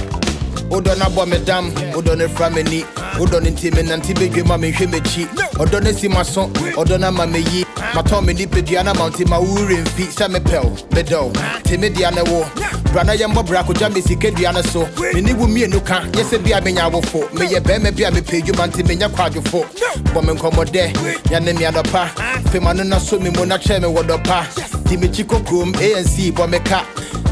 Odɔ 0.68 0.98
na 0.98 1.06
bɔ 1.08 1.26
me 1.28 1.38
dam, 1.44 1.70
odɔ 1.94 2.16
ne 2.18 2.26
fura 2.26 2.50
me 2.50 2.62
ni, 2.64 2.82
odɔ 3.20 3.40
ne 3.42 3.50
ti 3.52 3.70
me 3.70 3.82
nante 3.82 4.14
bedwe 4.14 4.44
ma 4.46 4.56
me 4.56 4.72
hwɛ 4.72 4.86
m'akyi, 4.90 5.26
ɔdɔ 5.62 5.82
ne 5.84 5.92
si 5.92 6.08
ma 6.08 6.22
so, 6.24 6.48
ɔdɔ 6.74 6.98
na 6.98 7.10
ma 7.12 7.24
me 7.24 7.38
yi, 7.38 7.64
matɔn 7.94 8.24
me 8.26 8.34
nipadua 8.34 8.84
na 8.84 8.92
ma 8.94 9.08
nti 9.08 9.28
ma 9.28 9.38
wuri 9.38 9.76
mfi 9.76 10.06
sɛ 10.06 10.28
me 10.28 10.40
pɛw, 10.40 10.92
me 10.92 11.02
dɔw, 11.02 11.62
te 11.62 11.76
me 11.76 11.88
deɛ 11.88 12.14
ne 12.16 12.22
wo 12.30 12.65
bra 12.96 13.04
na 13.04 13.12
yɛmmɔ 13.14 13.42
bra 13.46 13.62
kogya 13.62 13.90
me 13.94 14.00
sika 14.00 14.30
dua 14.30 14.52
no 14.52 14.62
so. 14.62 14.88
Mene 15.12 15.34
wo 15.34 15.46
mmienu 15.46 15.84
ka 15.84 16.00
nyɛ 16.12 16.22
sɛ 16.24 16.42
bia 16.42 16.60
menya 16.62 16.84
awofo 16.88 17.28
meyɛ 17.34 17.60
bɛrima 17.60 17.94
bi 17.94 18.04
a 18.04 18.10
mepɛ 18.10 18.40
adwuma 18.40 18.66
nti 18.68 18.82
menya 18.88 19.08
kwadwofo 19.10 19.66
bɔ 20.14 20.24
me 20.24 20.32
nkɔmmɔdɛ 20.32 20.92
yɛne 21.28 21.58
me 21.58 21.64
adɔpa 21.66 22.08
fema 22.50 22.74
no 22.74 22.82
na 22.84 22.96
so 22.98 23.18
me 23.18 23.28
mu 23.28 23.44
na 23.44 23.58
kyerɛ 23.58 23.82
me 23.82 23.88
wɔdɔpa 23.88 24.88
di 24.88 24.96
mekyi 24.96 25.24
kɔkurom 25.26 25.74
anc 25.76 26.34
bɔ 26.34 26.48
me 26.50 26.58
ka. 26.60 26.86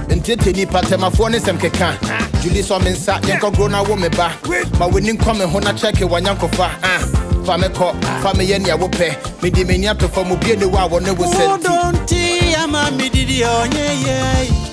Ntete 0.09 0.55
nipa 0.55 0.83
tɛmafoɔ 0.83 1.31
ne 1.31 1.39
nsɛm 1.39 1.59
keka. 1.59 2.43
Juli 2.43 2.61
sɔ 2.63 2.85
me 2.85 2.91
nsa 2.91 3.19
yɛnkɔgoro 3.23 3.71
no 3.71 3.85
awo 3.85 3.97
me 3.99 4.09
ba. 4.11 4.33
Ma 4.79 4.87
w'ani 4.87 5.17
nkɔ 5.17 5.39
me 5.39 5.45
ho 5.47 5.59
na 5.61 5.73
kyɛke 5.73 6.05
wɔnyankɔfa 6.07 6.69
ah, 6.83 7.01
fa 7.47 7.57
me 7.57 7.69
kɔ 7.69 7.95
fa 8.21 8.33
meyɛ 8.35 8.61
nea 8.63 8.77
wopɛ 8.77 9.17
mede 9.43 9.65
m'ani 9.67 9.89
ato 9.89 10.09
fam 10.09 10.31
obie 10.31 10.57
ne 10.57 10.67
wo 10.67 10.77
a 10.77 10.87
wɔne 10.91 11.17
wo 11.17 11.25
sɛ 11.25 11.59
nti. 11.95 12.55
ama 12.63 12.91
mi 12.91 13.09
didi 13.09 13.41
onye 13.45 14.64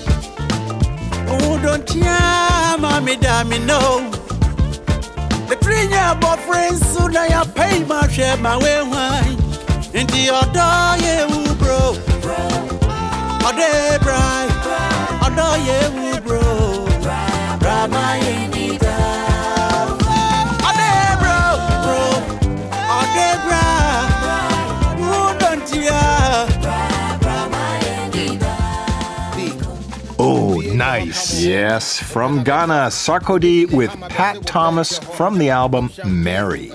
ye. 1.26 1.38
Udonti 1.48 2.02
ama 2.06 3.00
mi 3.00 3.16
da 3.16 3.44
mi 3.44 3.58
no. 3.58 4.10
The 5.48 5.56
three 5.56 5.86
year 5.88 6.14
boyfriend 6.20 6.78
soon 6.78 7.16
I 7.16 7.44
pay 7.54 7.84
my 7.84 8.08
share 8.08 8.36
my 8.36 8.56
way 8.58 8.82
wine. 8.82 9.36
Inti 9.92 10.28
odo 10.30 10.68
ye 11.04 11.24
wu 11.30 11.54
bro. 11.60 11.94
Ode 13.48 14.00
brai. 14.04 14.48
Odo 15.26 15.48
ye 15.66 15.78
wu 15.94 16.20
bro. 16.20 16.71
Yes, 31.42 31.98
from 31.98 32.44
Ghana, 32.44 32.86
Sarkodie 32.88 33.70
with 33.72 33.90
Pat 34.08 34.46
Thomas 34.46 34.98
from 34.98 35.38
the 35.38 35.50
album 35.50 35.90
Mary. 36.04 36.70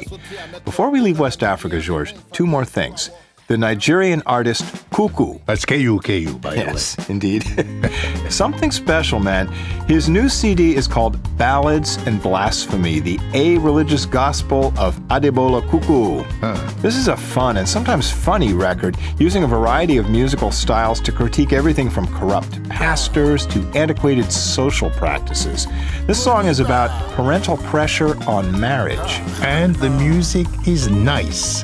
Before 0.66 0.90
we 0.90 1.00
leave 1.00 1.20
West 1.20 1.42
Africa, 1.42 1.80
George, 1.80 2.14
two 2.34 2.46
more 2.46 2.66
things. 2.66 3.10
The 3.48 3.58
Nigerian 3.58 4.22
artist 4.26 4.66
Kuku. 4.90 5.40
That's 5.46 5.64
KU, 5.64 6.00
KU, 6.04 6.38
by 6.38 6.56
Yes, 6.56 6.98
indeed. 7.08 7.46
Something 8.30 8.72
special, 8.72 9.22
man. 9.22 9.48
His 9.88 10.10
new 10.10 10.28
CD 10.28 10.76
is 10.76 10.86
called 10.86 11.18
Ballads 11.38 11.96
and 12.06 12.22
Blasphemy, 12.22 13.00
the 13.00 13.18
A 13.34 13.58
Religious 13.60 14.06
Gospel 14.06 14.74
of 14.78 15.00
Adebola 15.08 15.62
Kuku. 15.70 16.26
This 16.82 16.98
is 16.98 17.08
a 17.08 17.16
fun 17.16 17.56
and 17.56 17.70
sometimes 17.70 18.12
funny 18.12 18.52
record 18.52 18.98
using 19.18 19.46
a 19.46 19.48
variety 19.48 19.96
of 19.96 20.10
musical 20.10 20.52
styles 20.52 21.00
to 21.00 21.14
critique 21.14 21.54
everything 21.54 21.90
from 21.90 22.06
corrupt 22.08 22.62
pastors 22.68 23.46
to 23.48 23.66
antiquated 23.76 24.30
social 24.30 24.90
practices. 24.90 25.68
This 26.06 26.22
song 26.22 26.48
is 26.48 26.60
about 26.60 26.90
parental 27.14 27.56
pressure 27.56 28.22
on 28.28 28.60
marriage. 28.60 29.22
And 29.42 29.74
the 29.78 29.90
music 29.90 30.48
is 30.68 30.90
nice. 30.90 31.64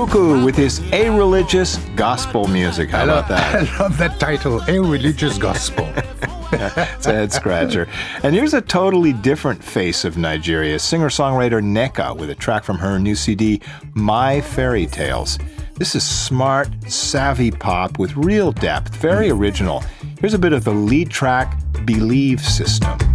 Kuku 0.00 0.42
with 0.46 0.56
his 0.56 0.80
A 0.94 1.10
Religious 1.10 1.76
Gospel 1.94 2.48
music. 2.48 2.88
How 2.88 3.00
I 3.00 3.02
about 3.02 3.16
love, 3.16 3.28
that? 3.28 3.54
I 3.54 3.78
love 3.78 3.98
that 3.98 4.18
title, 4.18 4.62
A 4.66 4.80
Religious 4.80 5.36
Gospel. 5.36 5.92
It's 6.52 7.06
a 7.06 7.12
head 7.12 7.30
scratcher. 7.34 7.86
And 8.22 8.34
here's 8.34 8.54
a 8.54 8.62
totally 8.62 9.12
different 9.12 9.62
face 9.62 10.06
of 10.06 10.16
Nigeria 10.16 10.78
singer 10.78 11.10
songwriter 11.10 11.60
Nneka 11.60 12.16
with 12.16 12.30
a 12.30 12.34
track 12.34 12.64
from 12.64 12.78
her 12.78 12.98
new 12.98 13.14
CD, 13.14 13.60
My 13.92 14.40
Fairy 14.40 14.86
Tales. 14.86 15.38
This 15.74 15.94
is 15.94 16.02
smart, 16.02 16.70
savvy 16.90 17.50
pop 17.50 17.98
with 17.98 18.16
real 18.16 18.52
depth, 18.52 18.96
very 18.96 19.28
original. 19.28 19.84
Here's 20.18 20.34
a 20.34 20.38
bit 20.38 20.54
of 20.54 20.64
the 20.64 20.72
lead 20.72 21.10
track, 21.10 21.58
Believe 21.84 22.40
System. 22.40 23.09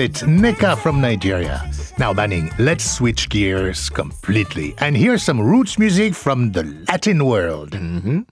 It. 0.00 0.14
Nneka 0.24 0.78
from 0.78 1.02
Nigeria. 1.02 1.70
Now, 1.98 2.14
Banning, 2.14 2.50
let's 2.58 2.90
switch 2.90 3.28
gears 3.28 3.90
completely 3.90 4.74
and 4.78 4.96
hear 4.96 5.18
some 5.18 5.38
roots 5.38 5.78
music 5.78 6.14
from 6.14 6.52
the 6.52 6.64
Latin 6.88 7.26
world. 7.26 7.72
From 7.72 8.26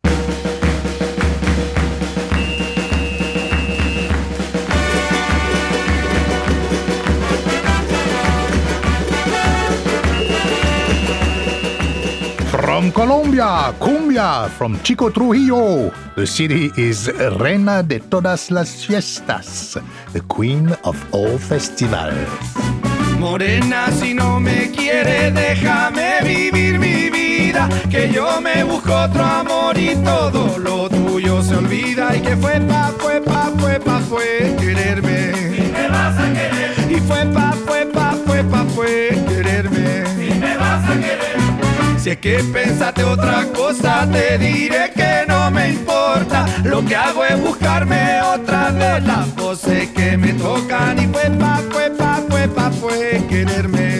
Colombia, 12.98 13.72
cumbia 13.78 14.48
from 14.48 14.76
Chico 14.82 15.08
Trujillo. 15.08 15.92
The 16.16 16.26
city 16.26 16.72
is 16.76 17.08
Reina 17.38 17.80
de 17.80 18.00
todas 18.00 18.50
las 18.50 18.84
fiestas, 18.84 19.78
the 20.12 20.20
queen 20.22 20.76
of 20.82 20.96
all 21.12 21.38
festivals. 21.38 22.26
Morena, 23.20 23.86
si 23.92 24.14
no 24.14 24.40
me 24.40 24.72
quiere, 24.72 25.30
déjame 25.30 26.22
vivir 26.24 26.80
mi 26.80 27.08
vida. 27.08 27.68
Que 27.88 28.10
yo 28.10 28.40
me 28.40 28.64
busco 28.64 28.92
otro 28.92 29.24
amor 29.24 29.78
y 29.78 29.94
todo 30.02 30.58
lo 30.58 30.88
tuyo 30.88 31.40
se 31.40 31.54
olvida. 31.54 32.16
Y 32.16 32.20
que 32.20 32.36
fue 32.36 32.60
pa, 32.62 32.92
fue 32.98 33.20
pa, 33.20 33.52
fue 33.58 33.78
pa, 33.78 34.00
fue 34.00 34.56
quererme. 34.58 35.30
Y 35.56 35.70
me 35.70 35.88
vas 35.88 36.18
a 36.18 36.32
querer. 36.32 36.90
Y 36.90 36.98
fue 37.02 37.24
pa, 37.26 37.52
Si 42.08 42.12
es 42.12 42.20
que 42.20 42.42
pensaste 42.54 43.04
otra 43.04 43.44
cosa, 43.54 44.08
te 44.10 44.38
diré 44.38 44.90
que 44.96 45.26
no 45.28 45.50
me 45.50 45.72
importa. 45.72 46.46
Lo 46.64 46.82
que 46.82 46.96
hago 46.96 47.22
es 47.22 47.38
buscarme 47.38 48.22
otra 48.22 48.72
de 48.72 49.02
las 49.02 49.36
voces 49.36 49.90
que 49.90 50.16
me 50.16 50.32
tocan. 50.32 50.98
Y 50.98 51.06
fue 51.08 51.24
pa, 51.38 51.60
fue 51.70 51.90
pa, 51.90 52.22
fue 52.30 52.48
pa, 52.48 52.70
fue 52.70 53.22
quererme. 53.28 53.97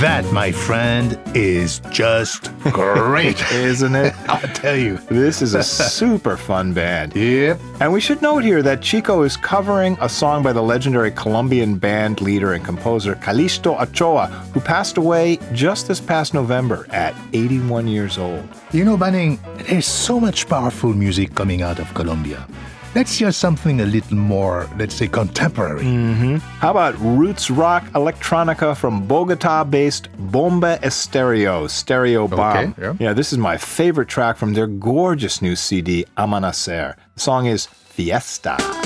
That, 0.00 0.30
my 0.30 0.52
friend, 0.52 1.18
is 1.34 1.80
just 1.90 2.54
great. 2.64 3.40
Isn't 3.52 3.94
it? 3.94 4.12
I'll 4.28 4.46
tell 4.54 4.76
you. 4.76 4.98
This 5.08 5.40
is 5.40 5.54
a 5.54 5.62
super 5.96 6.36
fun 6.36 6.74
band. 6.74 7.16
Yep. 7.16 7.58
And 7.80 7.94
we 7.94 8.02
should 8.02 8.20
note 8.20 8.44
here 8.44 8.60
that 8.62 8.82
Chico 8.82 9.22
is 9.22 9.38
covering 9.38 9.96
a 10.02 10.08
song 10.08 10.42
by 10.42 10.52
the 10.52 10.60
legendary 10.62 11.12
Colombian 11.12 11.78
band 11.78 12.20
leader 12.20 12.52
and 12.52 12.62
composer 12.62 13.14
Calixto 13.14 13.80
Ochoa, 13.80 14.26
who 14.52 14.60
passed 14.60 14.98
away 14.98 15.38
just 15.54 15.88
this 15.88 15.98
past 15.98 16.34
November 16.34 16.86
at 16.90 17.14
81 17.32 17.88
years 17.88 18.18
old. 18.18 18.46
You 18.72 18.84
know, 18.84 18.98
Banning, 18.98 19.40
there's 19.66 19.86
so 19.86 20.20
much 20.20 20.46
powerful 20.46 20.92
music 20.92 21.34
coming 21.34 21.62
out 21.62 21.78
of 21.78 21.92
Colombia. 21.94 22.46
Let's 22.94 23.18
hear 23.18 23.32
something 23.32 23.80
a 23.80 23.86
little 23.86 24.16
more, 24.16 24.68
let's 24.78 24.94
say, 24.94 25.06
contemporary. 25.08 25.82
Mm-hmm. 25.84 26.36
How 26.36 26.70
about 26.70 26.98
roots 26.98 27.50
rock 27.50 27.84
electronica 27.92 28.76
from 28.76 29.06
Bogota 29.06 29.64
based 29.64 30.08
Bomba 30.18 30.78
Estéreo, 30.78 31.68
Stereo 31.68 32.26
Bomb? 32.28 32.74
Okay, 32.78 33.04
yeah. 33.04 33.12
this 33.12 33.32
is 33.32 33.38
my 33.38 33.56
favorite 33.56 34.08
track 34.08 34.36
from 34.36 34.54
their 34.54 34.66
gorgeous 34.66 35.42
new 35.42 35.56
CD, 35.56 36.06
Amanecer. 36.16 36.96
The 37.14 37.20
song 37.20 37.46
is 37.46 37.66
Fiesta. 37.66 38.85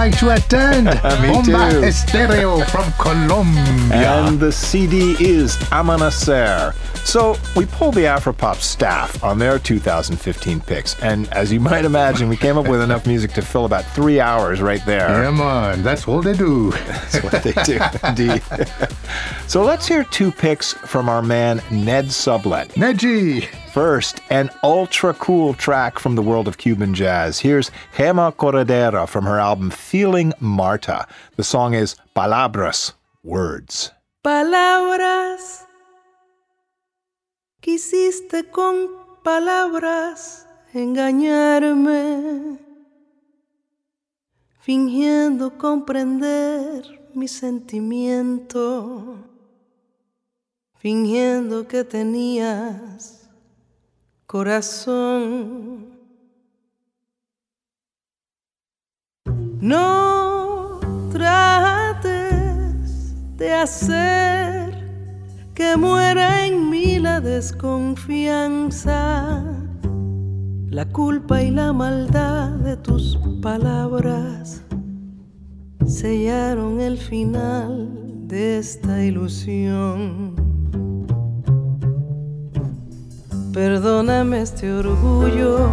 Like 0.00 0.18
to 0.18 0.30
attend. 0.30 0.86
Me 1.20 1.28
Bomba 1.28 1.70
too. 1.70 1.82
Estéreo 1.82 2.64
from 2.70 2.90
Colombia. 2.92 4.24
And 4.24 4.40
the 4.40 4.50
CD 4.50 5.14
is 5.20 5.56
Amanecer. 5.70 6.74
So 7.04 7.36
we 7.56 7.66
pulled 7.66 7.94
the 7.96 8.02
Afropop 8.04 8.56
staff 8.56 9.24
on 9.24 9.38
their 9.38 9.58
2015 9.58 10.60
picks, 10.60 11.00
and 11.02 11.28
as 11.32 11.52
you 11.52 11.58
might 11.58 11.84
imagine, 11.84 12.28
we 12.28 12.36
came 12.36 12.56
up 12.56 12.68
with 12.68 12.80
enough 12.80 13.06
music 13.06 13.32
to 13.32 13.42
fill 13.42 13.64
about 13.64 13.84
three 13.84 14.20
hours 14.20 14.60
right 14.60 14.84
there. 14.86 15.24
Come 15.24 15.40
on, 15.40 15.82
that's 15.82 16.06
all 16.06 16.22
they 16.22 16.34
do. 16.36 16.70
That's 16.70 17.22
what 17.22 17.42
they 17.42 17.52
do, 17.64 17.80
indeed. 18.06 18.42
so 19.48 19.64
let's 19.64 19.88
hear 19.88 20.04
two 20.04 20.30
picks 20.30 20.72
from 20.72 21.08
our 21.08 21.22
man 21.22 21.60
Ned 21.70 22.06
Sublette. 22.06 22.68
Neji. 22.74 23.48
First, 23.72 24.20
an 24.30 24.50
ultra 24.64 25.14
cool 25.14 25.54
track 25.54 25.98
from 26.00 26.16
the 26.16 26.22
world 26.22 26.48
of 26.48 26.58
Cuban 26.58 26.92
jazz. 26.92 27.38
Here's 27.38 27.70
Gema 27.96 28.32
Corredera 28.32 29.08
from 29.08 29.24
her 29.24 29.38
album 29.38 29.70
Feeling 29.70 30.32
Marta. 30.40 31.06
The 31.36 31.44
song 31.44 31.74
is 31.74 31.94
Palabras, 32.14 32.94
Words. 33.22 33.92
Palabras, 34.24 35.59
quisiste 37.60 38.50
con 38.50 38.88
palabras 39.22 40.46
engañarme, 40.72 42.58
fingiendo 44.60 45.58
comprender 45.58 47.10
mi 47.14 47.28
sentimiento, 47.28 49.18
fingiendo 50.76 51.66
que 51.68 51.84
tenías 51.84 53.28
corazón. 54.26 55.98
No 59.60 60.80
trates 61.12 62.06
de 63.36 63.52
hacer 63.52 64.69
que 65.60 65.76
muera 65.76 66.46
en 66.46 66.70
mí 66.70 66.98
la 66.98 67.20
desconfianza, 67.20 69.44
la 70.70 70.86
culpa 70.86 71.42
y 71.42 71.50
la 71.50 71.74
maldad 71.74 72.52
de 72.52 72.78
tus 72.78 73.18
palabras 73.42 74.62
sellaron 75.86 76.80
el 76.80 76.96
final 76.96 77.90
de 78.26 78.56
esta 78.56 79.04
ilusión. 79.04 80.34
Perdóname 83.52 84.40
este 84.40 84.72
orgullo 84.72 85.68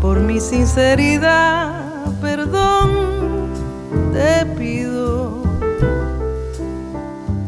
por 0.00 0.20
mi 0.20 0.40
sinceridad, 0.40 1.82
perdón 2.22 2.88
te 4.14 4.46
pido. 4.56 5.39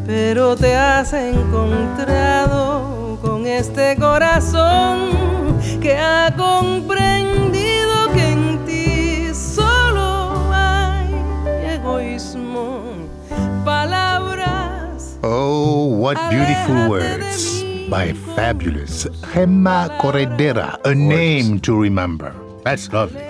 Pero 0.05 0.55
te 0.55 0.75
has 0.75 1.13
encontrado 1.13 3.17
con 3.21 3.47
este 3.47 3.95
corazón 3.97 5.57
que 5.81 5.97
ha 5.97 6.33
comprendido 6.35 8.11
que 8.13 8.31
en 8.31 8.65
ti 8.65 9.33
solo 9.33 10.51
hay 10.53 11.07
egoísmo, 11.75 12.83
palabras. 13.63 15.17
Oh, 15.23 15.85
what 15.87 16.17
beautiful 16.29 16.89
words 16.89 17.63
by 17.89 18.11
fabulous 18.35 19.07
Gema 19.33 19.89
Corredera, 20.01 20.77
a 20.83 20.93
name 20.93 21.61
to 21.61 21.79
remember. 21.79 22.33
That's 22.65 22.91
lovely. 22.91 23.23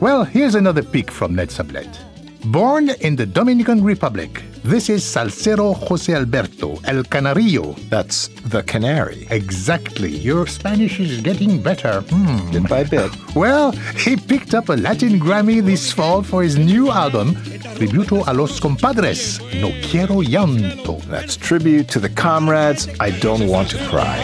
Well, 0.00 0.24
here's 0.24 0.54
another 0.54 0.82
pick 0.82 1.10
from 1.10 1.34
Ned 1.34 1.50
Sublette. 1.50 1.98
Born 2.46 2.90
in 3.00 3.16
the 3.16 3.26
Dominican 3.26 3.82
Republic, 3.82 4.42
this 4.66 4.88
is 4.90 5.02
Salsero 5.04 5.74
Jose 5.88 6.12
Alberto 6.12 6.78
El 6.84 7.04
Canario. 7.04 7.74
That's 7.88 8.28
the 8.46 8.62
canary. 8.64 9.26
Exactly. 9.30 10.10
Your 10.10 10.46
Spanish 10.46 10.98
is 10.98 11.20
getting 11.20 11.62
better. 11.62 12.00
Hmm. 12.10 12.50
Bit 12.50 12.68
by 12.68 12.84
bit. 12.84 13.10
Well, 13.36 13.72
he 14.04 14.16
picked 14.16 14.54
up 14.54 14.70
a 14.70 14.72
Latin 14.72 15.20
Grammy 15.20 15.62
this 15.62 15.92
fall 15.92 16.22
for 16.22 16.42
his 16.42 16.56
new 16.56 16.90
album, 16.90 17.34
Tributo 17.76 18.26
a 18.26 18.32
los 18.32 18.58
Compadres, 18.58 19.40
No 19.60 19.70
Quiero 19.82 20.22
Llanto. 20.22 21.02
That's 21.04 21.36
tribute 21.36 21.86
to 21.88 22.00
the 22.00 22.08
comrades. 22.08 22.88
I 22.98 23.10
don't 23.10 23.46
want 23.46 23.68
to 23.70 23.78
cry. 23.88 24.16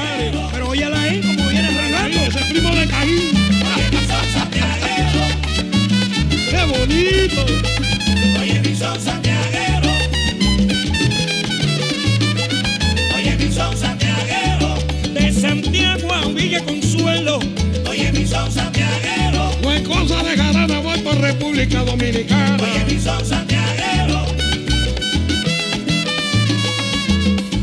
República 21.63 21.85
Dominicana. 21.85 22.57
Oye, 22.61 22.85
mi 22.87 23.01
son 23.01 23.25
santiaguero. 23.25 24.27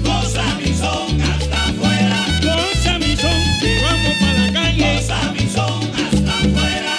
Goza 0.01 0.43
mi 0.55 0.73
son 0.73 1.21
hasta 1.21 1.65
afuera. 1.65 2.25
Goza 2.41 2.97
mi 2.99 3.17
son, 3.17 3.41
y 3.61 3.81
vamos 3.83 4.13
para 4.21 4.45
la 4.45 4.53
calle. 4.53 4.95
Goza 4.95 5.33
mi 5.33 5.49
son 5.49 5.91
hasta 5.99 6.33
afuera. 6.39 6.95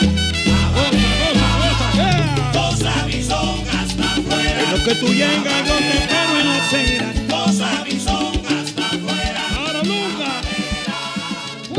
Goza 2.52 3.06
mi 3.06 3.22
son 3.22 3.64
hasta 3.78 4.04
afuera. 4.04 4.62
En 4.62 4.70
lo 4.70 4.84
que 4.84 4.94
tú 4.96 5.06
llegas, 5.06 5.68
yo 5.68 5.76
te 5.78 5.98
espero 5.98 6.40
en 6.40 6.46
la 6.46 6.56
acera. 6.66 7.09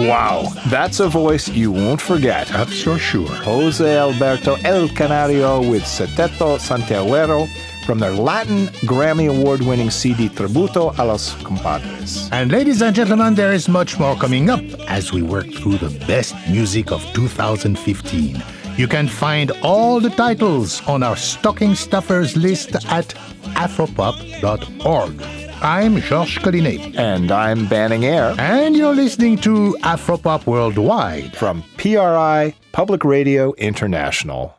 Wow, 0.08 0.52
that's 0.68 1.00
a 1.00 1.08
voice 1.08 1.48
you 1.48 1.72
won't 1.72 2.02
forget. 2.02 2.48
That's 2.48 2.82
for 2.82 2.98
sure. 2.98 3.28
Jose 3.28 3.98
Alberto 3.98 4.56
El 4.64 4.90
Canario 4.90 5.62
with 5.62 5.84
Septeto 5.84 6.58
Santiaguero 6.58 7.48
from 7.86 8.00
their 8.00 8.12
Latin 8.12 8.68
Grammy 8.90 9.30
Award 9.30 9.62
winning 9.62 9.92
CD 9.92 10.28
Tributo 10.28 10.98
a 10.98 11.04
los 11.06 11.36
Compadres. 11.44 12.30
And 12.32 12.52
ladies 12.52 12.82
and 12.82 12.96
gentlemen, 12.96 13.36
there 13.36 13.54
is 13.54 13.70
much 13.70 14.00
more 14.00 14.16
coming 14.16 14.50
up 14.50 14.64
as 14.90 15.14
we 15.14 15.22
work 15.22 15.46
through 15.46 15.78
the 15.78 15.92
best 16.08 16.34
music 16.50 16.92
of 16.92 17.04
2015. 17.14 18.42
You 18.78 18.88
can 18.88 19.08
find 19.08 19.52
all 19.62 20.00
the 20.00 20.10
titles 20.10 20.82
on 20.88 21.04
our 21.04 21.16
stocking 21.16 21.76
stuffers 21.76 22.36
list 22.36 22.74
at 22.90 23.14
afropop.org. 23.54 25.41
I'm 25.64 26.02
Georges 26.02 26.42
Collinet. 26.42 26.98
And 26.98 27.32
I'm 27.32 27.68
Banning 27.68 28.04
Eyre. 28.04 28.34
And 28.40 28.76
you're 28.76 28.96
listening 28.96 29.38
to 29.40 29.78
Afropop 29.84 30.48
Worldwide 30.48 31.36
from 31.38 31.64
PRI 31.78 32.56
Public 32.72 33.04
Radio 33.04 33.54
International. 33.54 34.56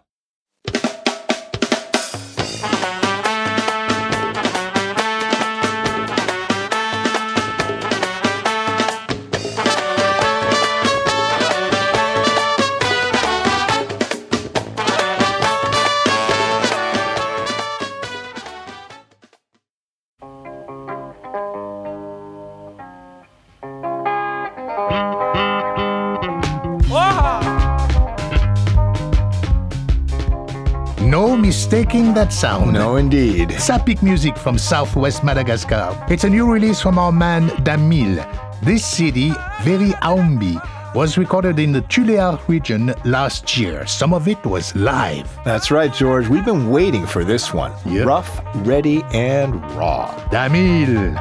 Mistaking 31.73 32.13
that 32.13 32.35
sound. 32.35 32.75
No, 32.75 32.97
indeed. 32.97 33.49
Tsapiky 33.49 34.03
music 34.03 34.37
from 34.37 34.59
southwest 34.59 35.25
Madagascar. 35.25 35.97
It's 36.11 36.25
a 36.25 36.29
new 36.29 36.53
release 36.53 36.83
from 36.83 36.99
our 36.99 37.11
man 37.11 37.49
Damily. 37.65 38.21
This 38.61 38.85
CD, 38.85 39.33
Very 39.63 39.93
Aomby, 40.03 40.61
was 40.95 41.17
recorded 41.17 41.59
in 41.59 41.73
the 41.73 41.81
Tuléar 41.81 42.39
region 42.47 42.93
last 43.07 43.57
year. 43.57 43.87
Some 43.87 44.13
of 44.13 44.29
it 44.29 44.45
was 44.45 44.77
live. 44.77 45.35
That's 45.47 45.71
right, 45.71 45.91
George. 45.91 46.29
We've 46.29 46.45
been 46.45 46.69
waiting 46.69 47.07
for 47.07 47.25
this 47.25 47.55
one. 47.55 47.73
Yep. 47.87 48.07
Rough, 48.07 48.43
ready, 48.67 49.03
and 49.15 49.55
raw. 49.75 50.15
Damily. 50.31 51.17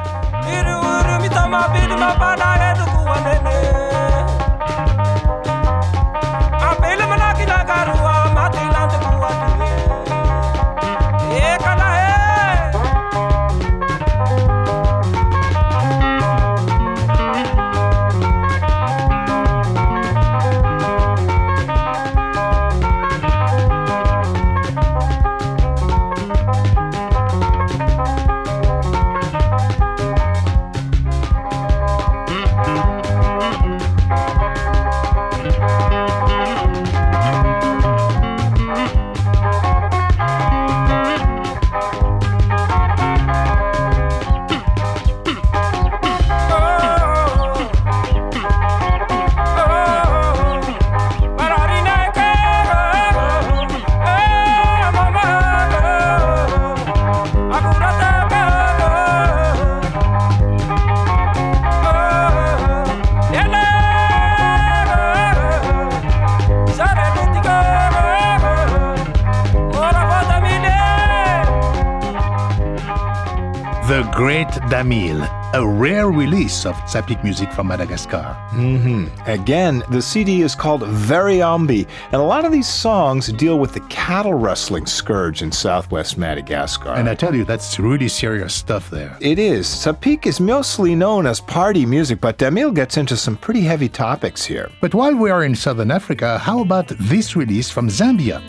The 74.02 74.10
Great 74.10 74.48
Damily, 74.68 75.22
a 75.54 75.64
rare 75.64 76.10
release 76.10 76.66
of 76.66 76.74
Tsapiky 76.86 77.22
music 77.22 77.52
from 77.52 77.68
Madagascar. 77.68 78.34
hmm 78.50 79.06
Again, 79.26 79.84
the 79.92 80.02
CD 80.02 80.42
is 80.42 80.56
called 80.56 80.80
Variambi, 80.82 81.86
and 82.06 82.14
a 82.20 82.24
lot 82.24 82.44
of 82.44 82.50
these 82.50 82.66
songs 82.66 83.28
deal 83.34 83.60
with 83.60 83.74
the 83.74 83.80
cattle 83.82 84.34
rustling 84.34 84.86
scourge 84.86 85.40
in 85.40 85.52
southwest 85.52 86.18
Madagascar. 86.18 86.94
And 86.94 87.08
I 87.08 87.14
tell 87.14 87.32
you, 87.32 87.44
that's 87.44 87.78
really 87.78 88.08
serious 88.08 88.52
stuff 88.52 88.90
there. 88.90 89.16
It 89.20 89.38
is. 89.38 89.68
Tsapiky 89.68 90.26
is 90.26 90.40
mostly 90.40 90.96
known 90.96 91.24
as 91.24 91.40
party 91.40 91.86
music, 91.86 92.20
but 92.20 92.38
Damily 92.38 92.74
gets 92.74 92.96
into 92.96 93.16
some 93.16 93.36
pretty 93.36 93.60
heavy 93.60 93.88
topics 93.88 94.44
here. 94.44 94.68
But 94.80 94.94
while 94.94 95.14
we 95.14 95.30
are 95.30 95.44
in 95.44 95.54
southern 95.54 95.92
Africa, 95.92 96.38
how 96.38 96.58
about 96.58 96.88
this 96.88 97.36
release 97.36 97.70
from 97.70 97.86
Zambia? 97.88 98.42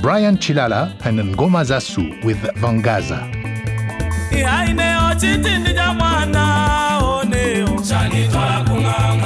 Brian 0.00 0.36
Chilala 0.36 0.94
and 1.04 1.18
Ngoma 1.18 1.64
Zasu 1.64 2.24
with 2.24 2.38
Vangaza. 2.62 3.39
haine 4.42 4.96
ochiti 5.10 5.58
ndija 5.58 5.92
mwana 5.92 6.44
oneo 6.98 7.80
chanitwakung'anga 7.88 9.19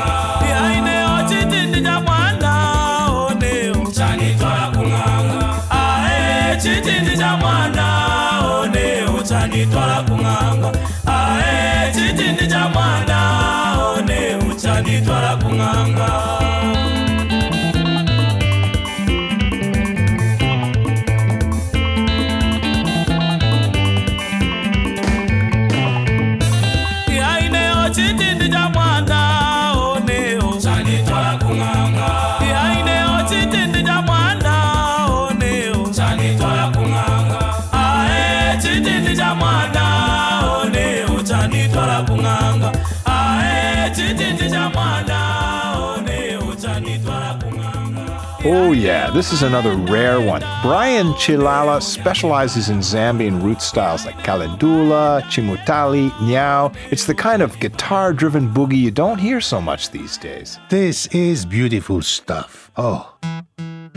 this 49.25 49.33
is 49.33 49.43
another 49.43 49.75
rare 49.75 50.21
one. 50.21 50.43
Brian 50.61 51.07
Chilala 51.15 51.81
specializes 51.81 52.69
in 52.69 52.81
Zambian 52.81 53.43
root 53.43 53.63
styles 53.63 54.05
like 54.05 54.17
Kalindula, 54.17 55.23
Chimutali, 55.23 56.11
Nyao. 56.11 56.77
It's 56.91 57.07
the 57.07 57.15
kind 57.15 57.41
of 57.41 57.59
guitar 57.59 58.13
driven 58.13 58.53
boogie 58.53 58.77
you 58.77 58.91
don't 58.91 59.19
hear 59.19 59.41
so 59.41 59.63
much 59.63 59.89
these 59.93 60.19
days. 60.19 60.59
This 60.69 61.07
is 61.07 61.47
beautiful 61.47 62.03
stuff. 62.03 62.71
Oh. 62.77 63.17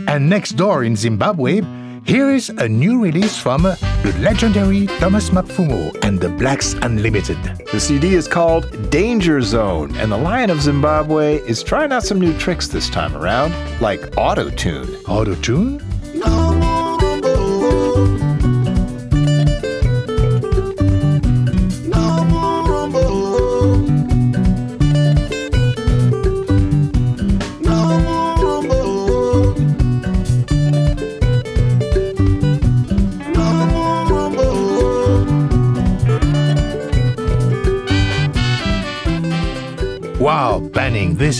And 0.08 0.30
next 0.30 0.52
door 0.52 0.82
in 0.82 0.96
Zimbabwe, 0.96 1.60
here 2.08 2.30
is 2.30 2.48
a 2.48 2.66
new 2.66 3.02
release 3.02 3.36
from 3.36 3.64
the 3.64 4.16
legendary 4.20 4.86
Thomas 4.86 5.28
Mapfumo 5.28 5.94
and 6.02 6.18
the 6.18 6.30
Blacks 6.30 6.72
Unlimited. 6.80 7.36
The 7.70 7.78
CD 7.78 8.14
is 8.14 8.26
called 8.26 8.90
Danger 8.90 9.42
Zone, 9.42 9.94
and 9.96 10.10
the 10.10 10.16
Lion 10.16 10.48
of 10.48 10.62
Zimbabwe 10.62 11.36
is 11.40 11.62
trying 11.62 11.92
out 11.92 12.04
some 12.04 12.18
new 12.18 12.36
tricks 12.38 12.66
this 12.66 12.88
time 12.88 13.14
around, 13.14 13.54
like 13.82 14.16
auto 14.16 14.48
tune. 14.48 14.88
Auto 15.06 15.34
tune? 15.34 15.87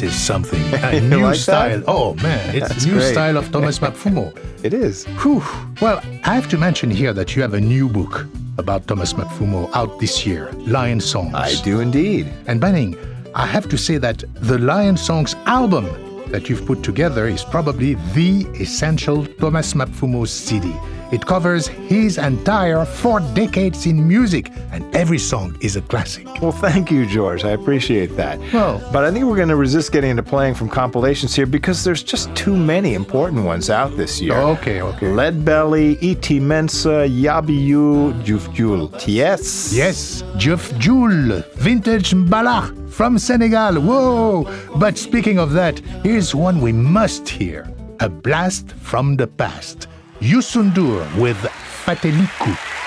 This 0.01 0.15
is 0.15 0.21
something. 0.21 0.61
A 0.85 1.01
new 1.13 1.23
like 1.23 1.35
that? 1.35 1.41
style. 1.41 1.83
Oh 1.87 2.15
man, 2.15 2.55
it's 2.55 2.69
That's 2.69 2.87
new 2.87 2.95
great. 2.95 3.13
style 3.13 3.37
of 3.37 3.51
Thomas 3.53 3.79
Mapfumo. 3.81 4.37
It 4.63 4.75
is. 4.75 5.05
Whew. 5.23 5.43
Well, 5.81 6.01
I 6.25 6.35
have 6.35 6.49
to 6.51 6.59
mention 6.59 6.91
here 6.91 7.13
that 7.13 7.35
you 7.35 7.43
have 7.43 7.55
a 7.55 7.61
new 7.61 7.89
book 7.89 8.27
about 8.59 8.87
Thomas 8.87 9.13
Mapfumo 9.15 9.71
out 9.75 9.99
this 10.01 10.27
year, 10.27 10.51
Lion 10.67 11.01
Songs. 11.01 11.35
I 11.35 11.55
do 11.63 11.81
indeed. 11.81 12.33
And 12.47 12.61
Banning, 12.61 12.97
I 13.35 13.47
have 13.47 13.69
to 13.69 13.79
say 13.79 13.99
that 13.99 14.23
the 14.35 14.59
Lion 14.59 14.97
Songs 14.97 15.35
album 15.47 15.87
that 16.31 16.49
you've 16.49 16.67
put 16.67 16.83
together 16.83 17.27
is 17.27 17.43
probably 17.45 17.95
the 18.15 18.47
essential 18.61 19.25
Thomas 19.27 19.75
Mapfumo 19.75 20.27
CD. 20.29 20.73
It 21.11 21.25
covers 21.25 21.67
his 21.69 22.19
entire 22.19 22.85
four 22.85 23.21
decades 23.35 23.87
in 23.87 24.07
music, 24.07 24.51
and 24.73 24.85
every 24.95 25.19
song 25.19 25.57
is 25.63 25.77
a 25.77 25.81
classic. 25.83 26.27
Well, 26.43 26.53
thank 26.53 26.91
you, 26.91 27.07
George. 27.07 27.45
I 27.45 27.51
appreciate 27.51 28.15
that. 28.17 28.39
Well- 28.53 28.81
but 28.93 29.05
I 29.05 29.11
think 29.11 29.25
we're 29.27 29.37
going 29.37 29.49
to 29.49 29.57
resist 29.57 29.91
getting 29.93 30.11
into 30.11 30.23
playing 30.23 30.55
from 30.55 30.69
compilations 30.69 31.35
here 31.35 31.47
because 31.47 31.83
there's 31.85 32.03
just 32.03 32.35
too 32.35 32.57
many 32.57 32.95
important 32.95 33.45
ones 33.45 33.71
out 33.71 33.97
this 33.97 34.21
year. 34.21 34.35
Okay, 34.37 34.83
okay. 34.83 35.09
Lead 35.09 35.45
Belly, 35.45 35.97
E.T. 36.01 36.41
Mensah, 36.41 37.09
Yabiyu, 37.09 38.13
Jufjul. 38.25 38.93
Yes. 39.07 39.73
Yes, 39.73 40.23
Jufjul, 40.37 41.45
vintage 41.55 42.11
mbalax 42.13 42.91
from 42.91 43.19
Senegal. 43.19 43.81
Whoa! 43.81 44.45
But 44.77 44.99
speaking 44.99 45.39
of 45.39 45.53
that, 45.53 45.79
here's 46.03 46.35
one 46.35 46.61
we 46.61 46.73
must 46.73 47.29
hear 47.29 47.69
a 48.01 48.09
blast 48.09 48.73
from 48.73 49.17
the 49.17 49.27
past. 49.27 49.89
Youssou 50.21 50.65
N'Dour 50.65 51.07
with 51.17 51.39
Fatteliku. 51.85 52.78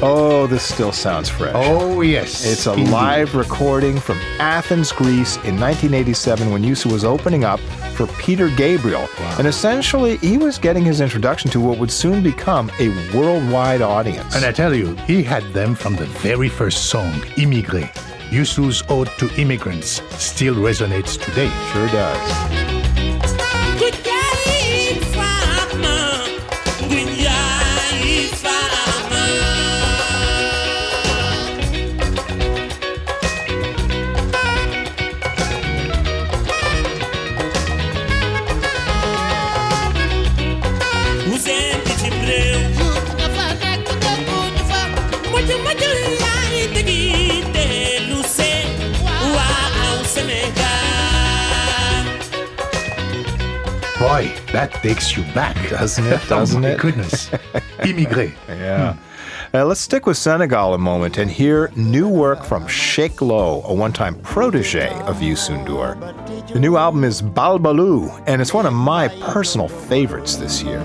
Oh, 0.00 0.46
this 0.46 0.62
still 0.62 0.92
sounds 0.92 1.28
fresh. 1.28 1.54
Oh, 1.56 2.02
yes. 2.02 2.46
It's 2.46 2.68
a 2.68 2.72
indeed. 2.72 2.88
live 2.90 3.34
recording 3.34 3.98
from 3.98 4.16
Athens, 4.38 4.92
Greece 4.92 5.34
in 5.38 5.58
1987 5.58 6.52
when 6.52 6.62
Youssou 6.62 6.92
was 6.92 7.04
opening 7.04 7.42
up 7.42 7.58
for 7.94 8.06
Peter 8.18 8.48
Gabriel. 8.50 9.08
And 9.38 9.48
essentially, 9.48 10.18
he 10.18 10.38
was 10.38 10.56
getting 10.56 10.84
his 10.84 11.00
introduction 11.00 11.50
to 11.50 11.60
what 11.60 11.78
would 11.78 11.90
soon 11.90 12.22
become 12.22 12.70
a 12.78 12.90
worldwide 13.12 13.82
audience. 13.82 14.36
And 14.36 14.44
I 14.44 14.52
tell 14.52 14.72
you, 14.72 14.94
he 14.98 15.24
had 15.24 15.42
them 15.52 15.74
from 15.74 15.96
the 15.96 16.06
very 16.06 16.48
first 16.48 16.86
song, 16.90 17.12
Immigré. 17.36 17.92
Youssou's 18.30 18.84
Ode 18.88 19.10
to 19.18 19.34
Immigrants 19.40 20.00
still 20.22 20.54
resonates 20.54 21.20
today. 21.20 21.50
Sure 21.72 21.88
does. 21.88 22.67
That 54.58 54.72
takes 54.82 55.16
you 55.16 55.22
back. 55.34 55.54
Doesn't 55.70 56.04
it? 56.04 56.20
Doesn't 56.26 56.58
oh, 56.64 56.68
my 56.68 56.74
it? 56.74 56.80
goodness. 56.80 57.28
Immigré. 57.86 58.34
Yeah. 58.48 58.96
Uh, 59.54 59.64
let's 59.64 59.80
stick 59.80 60.04
with 60.04 60.16
Senegal 60.16 60.74
a 60.74 60.78
moment 60.78 61.16
and 61.16 61.30
hear 61.30 61.70
new 61.76 62.08
work 62.08 62.42
from 62.44 62.66
Cheikh 62.66 63.18
Lô, 63.18 63.64
a 63.66 63.72
one 63.72 63.92
time 63.92 64.16
protege 64.22 64.88
of 65.02 65.18
Youssou 65.18 65.64
The 66.52 66.58
new 66.58 66.76
album 66.76 67.04
is 67.04 67.22
Balbalou, 67.22 68.24
and 68.26 68.42
it's 68.42 68.52
one 68.52 68.66
of 68.66 68.72
my 68.72 69.06
personal 69.22 69.68
favorites 69.68 70.34
this 70.34 70.60
year. 70.60 70.80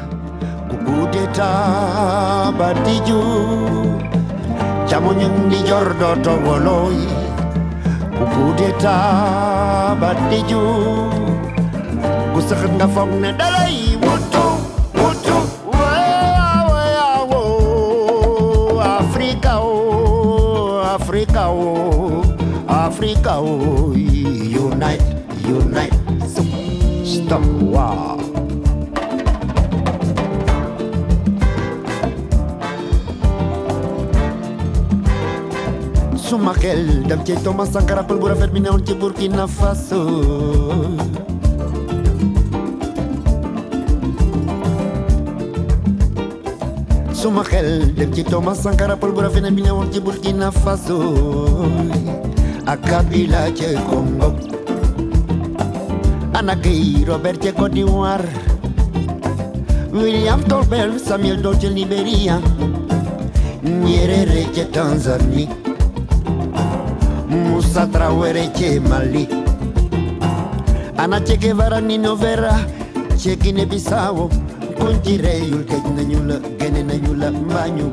Africa, 23.03 23.35
oh, 23.35 23.91
unite, 23.91 25.03
unite, 25.43 25.91
stop 27.03 27.43
war. 27.67 28.15
Sumakel, 36.15 37.03
dam 37.03 37.19
ke 37.27 37.35
toma 37.43 37.67
sankara 37.67 38.07
pelbura 38.07 38.39
fermina 38.39 38.71
un 38.71 38.79
ke 38.79 38.95
Burkina 38.95 39.51
Faso. 39.51 39.99
Sumakel, 47.11 47.91
dam 47.99 48.15
ke 48.15 48.23
toma 48.23 48.55
sankara 48.55 48.95
pelbura 48.95 49.27
fermina 49.27 49.75
un 49.75 49.91
Burkina 49.99 50.55
Faso. 50.55 52.32
Ak 52.65 52.79
Kabila 52.87 53.51
ci 53.51 53.75
Congo 53.89 54.31
Gueye 56.61 57.05
Robert 57.07 57.39
Côte 57.55 57.73
d'Ivoire 57.73 58.23
William 59.93 60.41
Tolbert 60.43 60.97
Samuel 60.99 61.41
Doe 61.41 61.69
Liberia. 61.69 62.41
Nyerere 63.61 64.49
ci 64.53 64.65
Tanzanie 64.71 65.47
Musa 67.27 67.85
Traore 67.87 68.49
che 68.51 68.79
Mali. 68.79 69.27
Ana 70.95 71.21
Che 71.21 71.37
Guevara 71.37 71.79
Nino 71.79 72.15
Vera. 72.15 72.57
Che 73.15 73.37
Guinea 73.37 73.65
Bissau. 73.65 74.29
Kunjireyul 74.77 75.63
Gej 75.65 75.85
Nanyula 75.95 76.39
Gene 76.57 76.81
Nanyula 76.83 77.29
Manyu 77.31 77.91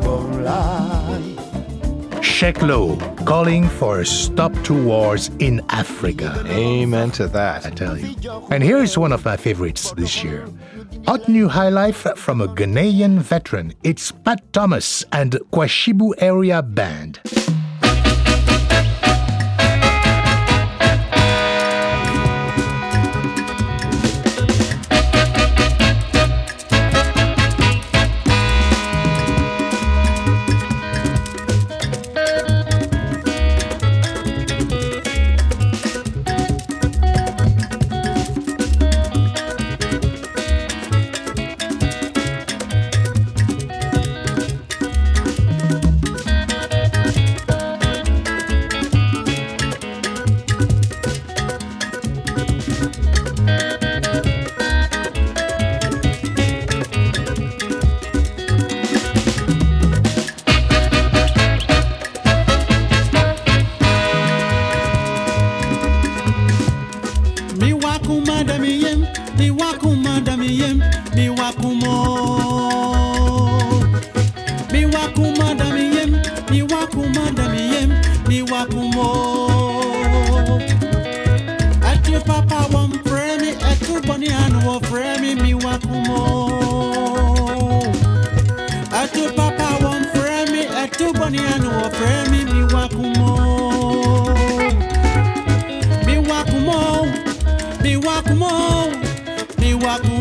Bolai 2.40 2.52
Cheikh 2.54 2.62
Lô 2.62 2.96
calling 3.26 3.68
for 3.68 4.00
a 4.00 4.06
stop 4.06 4.52
to 4.64 4.72
wars 4.72 5.30
in 5.40 5.60
Africa. 5.68 6.42
Amen 6.46 7.10
to 7.12 7.26
that. 7.28 7.66
I 7.66 7.70
tell 7.70 7.98
you. 7.98 8.14
And 8.50 8.62
here 8.62 8.78
is 8.78 8.96
one 8.96 9.12
of 9.12 9.24
my 9.24 9.36
favorites 9.36 9.92
this 9.92 10.24
year. 10.24 10.46
Hot 11.06 11.28
new 11.28 11.48
high 11.48 11.68
life 11.68 12.06
from 12.16 12.40
a 12.40 12.48
Ghanaian 12.48 13.18
veteran. 13.18 13.74
It's 13.84 14.10
Pat 14.10 14.40
Thomas 14.52 15.04
and 15.12 15.32
Kwashibu 15.52 16.14
Area 16.18 16.62
Band. 16.62 17.20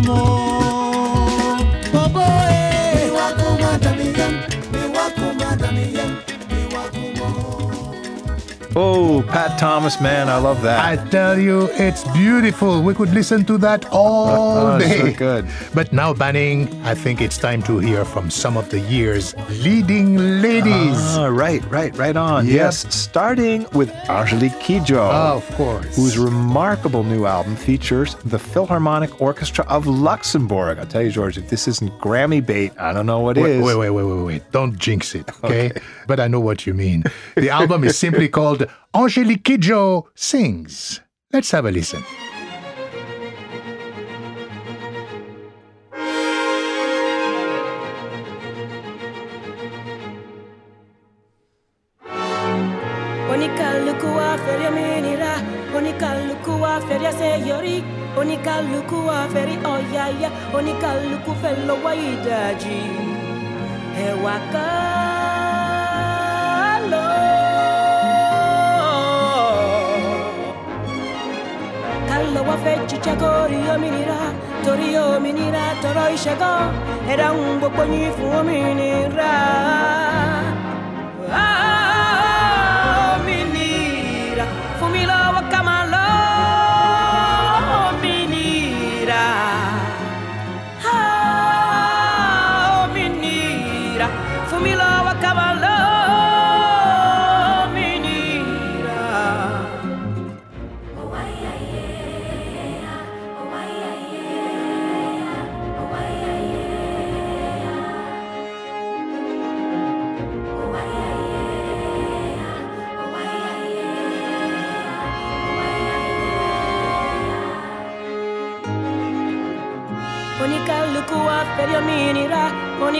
Wakumo. 0.09 0.38
Oh, 8.81 9.21
Pat 9.27 9.59
Thomas, 9.59 9.99
man, 9.99 10.29
I 10.29 10.37
love 10.37 10.61
that. 10.61 10.79
I 10.79 10.95
tell 11.09 11.37
you, 11.37 11.67
it's 11.73 12.05
beautiful. 12.13 12.81
We 12.81 12.93
could 12.93 13.09
listen 13.13 13.43
to 13.43 13.57
that 13.57 13.85
all 13.91 14.29
Oh, 14.29 14.79
so 14.79 14.87
day. 14.87 15.11
good. 15.11 15.45
But 15.73 15.91
now, 15.91 16.13
Banning, 16.13 16.69
I 16.85 16.95
think 16.95 17.19
it's 17.19 17.37
time 17.37 17.61
to 17.63 17.79
hear 17.79 18.05
from 18.05 18.29
some 18.31 18.55
of 18.55 18.69
the 18.69 18.79
year's 18.79 19.35
leading 19.65 20.15
ladies. 20.41 20.95
Ah, 21.17 21.25
right, 21.27 21.61
right, 21.69 21.93
right 21.97 22.15
on. 22.15 22.45
Yep. 22.45 22.55
Yes, 22.55 22.95
starting 22.95 23.65
with 23.73 23.89
Angelique 24.07 24.53
Kidjo. 24.61 24.95
Oh, 24.95 25.37
of 25.43 25.55
course. 25.57 25.97
Whose 25.97 26.17
remarkable 26.17 27.03
new 27.03 27.25
album 27.25 27.57
features 27.57 28.15
the 28.23 28.39
Philharmonic 28.39 29.19
Orchestra 29.19 29.65
of 29.67 29.87
Luxembourg. 29.87 30.79
I'll 30.79 30.85
tell 30.85 31.01
you, 31.01 31.11
George, 31.11 31.37
if 31.37 31.49
this 31.49 31.67
isn't 31.67 31.91
Grammy 31.99 32.39
bait, 32.45 32.71
I 32.79 32.93
don't 32.93 33.05
know 33.05 33.19
what 33.19 33.35
wait, 33.35 33.57
is. 33.57 33.61
Wait, 33.61 33.75
wait, 33.75 33.89
wait, 33.89 34.03
wait, 34.05 34.23
wait. 34.23 34.51
Don't 34.53 34.79
jinx 34.79 35.15
it, 35.15 35.29
okay? 35.43 35.73
But 36.07 36.19
I 36.19 36.27
know 36.27 36.39
what 36.39 36.65
you 36.65 36.73
mean. 36.73 37.03
The 37.35 37.51
album 37.51 37.83
is 37.83 37.95
simply 37.95 38.27
called 38.29 38.68
Angelique 38.93 39.43
Kidjo 39.43 40.05
Sings. 40.15 41.01
Let's 41.31 41.51
have 41.51 41.65
a 41.65 41.71
listen. 41.71 42.03
Oníkálukú 53.33 54.07
wa 54.17 54.29
fẹ́rí 54.43 54.65
òmìnira, 54.71 55.33
oníkálukú 55.77 56.51
wa 56.63 56.73
fẹ́rí 56.87 57.05
àṣeyọrí, 57.11 57.75
oníkálukú 58.19 58.97
wa 59.09 59.19
fẹ́rí 59.33 59.55
ọ̀yàyà, 59.73 60.29
oníkálukú 60.57 61.31
Jíjẹ́ 72.65 73.15
kórí 73.21 73.57
òmìnira, 73.73 74.19
torí 74.65 74.87
òmìnira 75.11 75.63
tọrọ 75.81 76.03
ìṣẹ́gun, 76.15 76.63
ẹ̀dá 77.11 77.27
ń 77.35 77.39
gbogbo 77.59 77.83
yín 77.91 78.11
fún 78.15 78.31
òmìnira. 78.39 79.33
Òmìnira, 81.29 81.78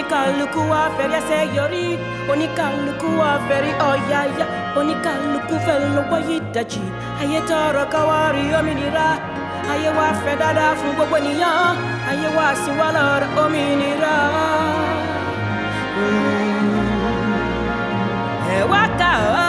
oníkálukú 0.10 0.62
wa 0.72 0.82
fẹ́rí 0.98 1.16
àṣeyọrí, 1.22 1.86
oníkálukú 2.32 3.08
wa 3.22 3.32
fẹ́rí 3.48 3.72
ọ̀yàyà, 3.92 4.46
oníkálukú 4.80 5.56
fẹ́ 5.66 5.78
lọ́wọ́ 5.96 6.20
ìdajì. 6.36 6.84
Ayé 7.22 7.40
tọrọ 7.50 7.84
ká 7.94 8.02
wá 8.10 8.20
rí 8.36 8.44
òmìnira, 8.58 9.08
ayé 9.72 9.90
wa 9.98 10.08
fẹ́ 10.22 10.36
dáadáa 10.42 10.74
fún 10.80 10.92
gbogbo 10.98 11.16
ènìyàn, 11.22 11.76
ayé 12.10 12.28
wa 12.38 12.48
sì 12.62 12.72
wá 12.80 12.88
lọ́rọ̀ 12.98 13.30
òmìnira. 13.44 14.16
Ẹ 18.56 18.60
wá 18.72 18.82
ká 19.00 19.12
lọ, 19.36 19.49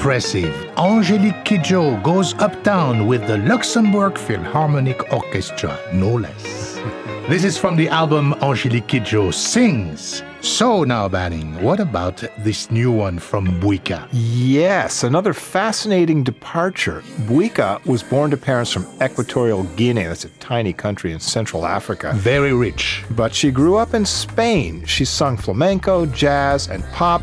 Impressive. 0.00 0.54
Angelique 0.78 1.44
Kidjo 1.44 2.02
goes 2.02 2.32
uptown 2.38 3.06
with 3.06 3.26
the 3.26 3.36
Luxembourg 3.36 4.16
Philharmonic 4.16 5.12
Orchestra, 5.12 5.78
no 5.92 6.14
less. 6.14 6.80
This 7.28 7.44
is 7.44 7.58
from 7.58 7.76
the 7.76 7.86
album 7.88 8.32
Angelique 8.40 8.86
Kidjo 8.86 9.32
Sings. 9.32 10.22
So 10.40 10.84
now, 10.84 11.06
Banning, 11.06 11.62
what 11.62 11.80
about 11.80 12.24
this 12.38 12.70
new 12.70 12.90
one 12.90 13.18
from 13.18 13.60
Buika? 13.60 14.08
Yes, 14.10 15.04
another 15.04 15.34
fascinating 15.34 16.24
departure. 16.24 17.02
Buika 17.28 17.84
was 17.84 18.02
born 18.02 18.30
to 18.30 18.38
parents 18.38 18.72
from 18.72 18.86
Equatorial 19.02 19.64
Guinea. 19.76 20.04
That's 20.04 20.24
a 20.24 20.30
tiny 20.40 20.72
country 20.72 21.12
in 21.12 21.20
Central 21.20 21.66
Africa. 21.66 22.12
Very 22.14 22.54
rich. 22.54 23.04
But 23.10 23.34
she 23.34 23.50
grew 23.50 23.76
up 23.76 23.92
in 23.92 24.06
Spain. 24.06 24.82
She 24.86 25.04
sung 25.04 25.36
flamenco, 25.36 26.06
jazz, 26.06 26.68
and 26.68 26.82
pop. 26.92 27.22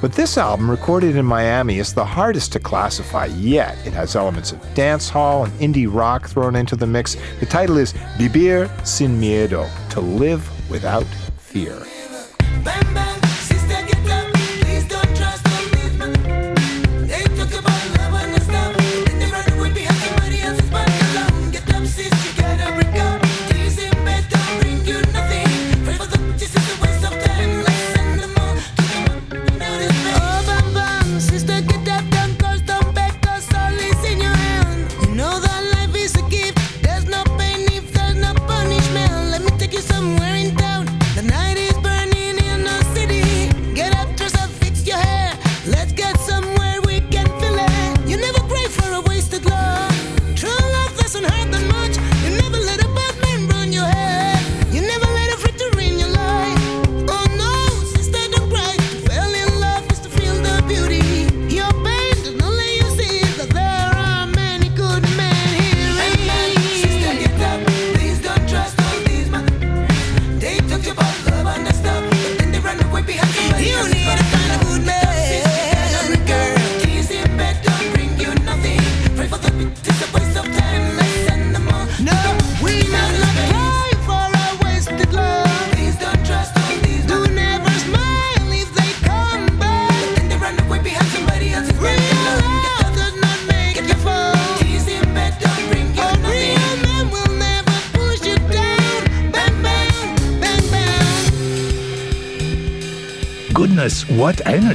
But 0.00 0.12
this 0.12 0.38
album, 0.38 0.70
recorded 0.70 1.16
in 1.16 1.26
Miami, 1.26 1.80
is 1.80 1.92
the 1.92 2.04
hardest 2.04 2.52
to 2.52 2.60
classify 2.60 3.26
yet. 3.26 3.76
It 3.84 3.92
has 3.94 4.14
elements 4.14 4.52
of 4.52 4.74
dance 4.74 5.08
hall 5.08 5.44
and 5.44 5.52
indie 5.60 5.92
rock 5.92 6.28
thrown 6.28 6.54
into 6.54 6.76
the 6.76 6.86
mix. 6.86 7.16
The 7.40 7.46
title 7.46 7.78
is 7.78 7.92
Vivir 8.16 8.70
sin 8.86 9.20
miedo, 9.20 9.68
to 9.90 10.00
live 10.00 10.48
without 10.70 11.06
fear. 11.38 11.82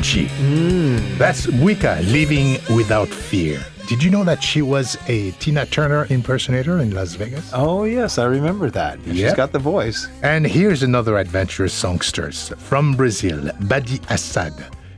Hmm. 0.04 0.98
That's 1.18 1.46
Buika 1.48 2.04
living 2.12 2.60
without 2.76 3.08
fear. 3.08 3.66
Did 3.88 4.04
you 4.04 4.10
know 4.10 4.26
that 4.26 4.44
she 4.44 4.62
was 4.62 4.98
a 5.08 5.32
Tina 5.40 5.66
Turner 5.66 6.08
impersonator 6.10 6.80
in 6.80 6.92
Las 6.92 7.14
Vegas? 7.16 7.50
Oh, 7.54 7.86
yes, 7.86 8.18
I 8.18 8.26
remember 8.26 8.70
that. 8.72 9.00
She's 9.06 9.34
got 9.34 9.54
the 9.54 9.60
voice. 9.60 10.10
And 10.22 10.46
here's 10.46 10.84
another 10.84 11.18
adventurous 11.18 11.74
songstress 11.74 12.50
from 12.58 12.96
Brazil, 12.96 13.50
Badi 13.62 14.02
Assad. 14.10 14.54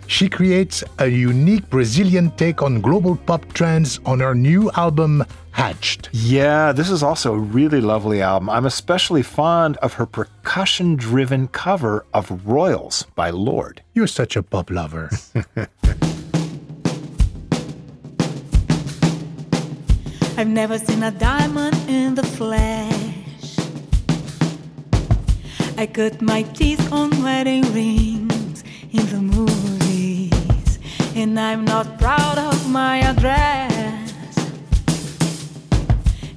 She 0.07 0.29
creates 0.29 0.83
a 0.99 1.07
unique 1.07 1.69
Brazilian 1.69 2.31
take 2.31 2.61
on 2.61 2.81
global 2.81 3.15
pop 3.15 3.51
trends 3.53 3.99
on 4.05 4.19
her 4.19 4.35
new 4.35 4.71
album, 4.71 5.23
Hatched. 5.51 6.09
Yeah, 6.11 6.73
this 6.73 6.89
is 6.89 7.01
also 7.01 7.33
a 7.33 7.39
really 7.39 7.79
lovely 7.79 8.21
album. 8.21 8.49
I'm 8.49 8.65
especially 8.65 9.23
fond 9.23 9.77
of 9.77 9.93
her 9.93 10.05
percussion 10.05 10.97
driven 10.97 11.47
cover 11.47 12.05
of 12.13 12.45
Royals 12.45 13.05
by 13.15 13.29
Lorde. 13.29 13.81
You're 13.93 14.07
such 14.07 14.35
a 14.35 14.43
pop 14.43 14.69
lover. 14.69 15.09
I've 20.37 20.49
never 20.49 20.77
seen 20.77 21.01
a 21.01 21.11
diamond 21.11 21.77
in 21.87 22.15
the 22.15 22.23
flesh. 22.23 23.57
I 25.77 25.85
cut 25.85 26.21
my 26.21 26.41
teeth 26.43 26.91
on 26.91 27.09
wedding 27.23 27.63
rings 27.73 28.65
in 28.91 29.05
the 29.07 29.21
movies, 29.21 29.74
and 31.15 31.39
I'm 31.39 31.63
not 31.63 31.97
proud 31.97 32.37
of 32.37 32.69
my 32.69 32.97
address. 32.99 34.11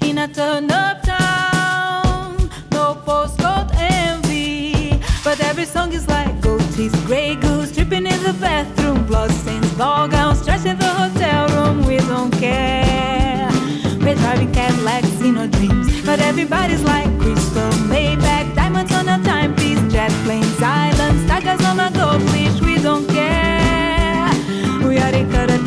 In 0.02 0.18
a 0.18 0.28
turn 0.28 0.70
up 0.70 1.02
town, 1.02 2.48
no 2.70 2.94
postcode 3.04 3.70
envy, 3.74 5.00
but 5.24 5.40
every 5.40 5.64
song 5.64 5.92
is 5.92 6.08
like 6.08 6.40
gold 6.40 6.62
teeth, 6.74 6.94
gray 7.06 7.34
goose, 7.34 7.74
tripping 7.74 8.06
in 8.06 8.22
the 8.22 8.34
bathroom, 8.40 9.04
blood 9.04 9.32
stains, 9.32 9.70
ball 9.72 10.06
gowns, 10.06 10.44
trash 10.44 10.62
the 10.62 10.74
hotel 10.74 11.48
room. 11.48 11.84
We 11.84 11.96
don't 11.98 12.30
care. 12.30 13.50
We're 13.98 14.14
driving 14.14 14.52
Cadillacs 14.52 15.20
in 15.20 15.36
our 15.38 15.48
dreams, 15.48 16.06
but 16.06 16.20
everybody's 16.20 16.84
like 16.84 17.10
crystal, 17.18 17.70
Maybach, 17.90 18.54
diamonds 18.54 18.92
on 18.92 19.08
a 19.08 19.22
timepiece, 19.24 19.80
jet 19.92 20.12
planes, 20.24 20.62
islands, 20.62 21.26
tigers 21.26 21.66
on 21.66 21.80
a 21.80 21.90
gold 21.90 22.22
leash. 22.32 22.57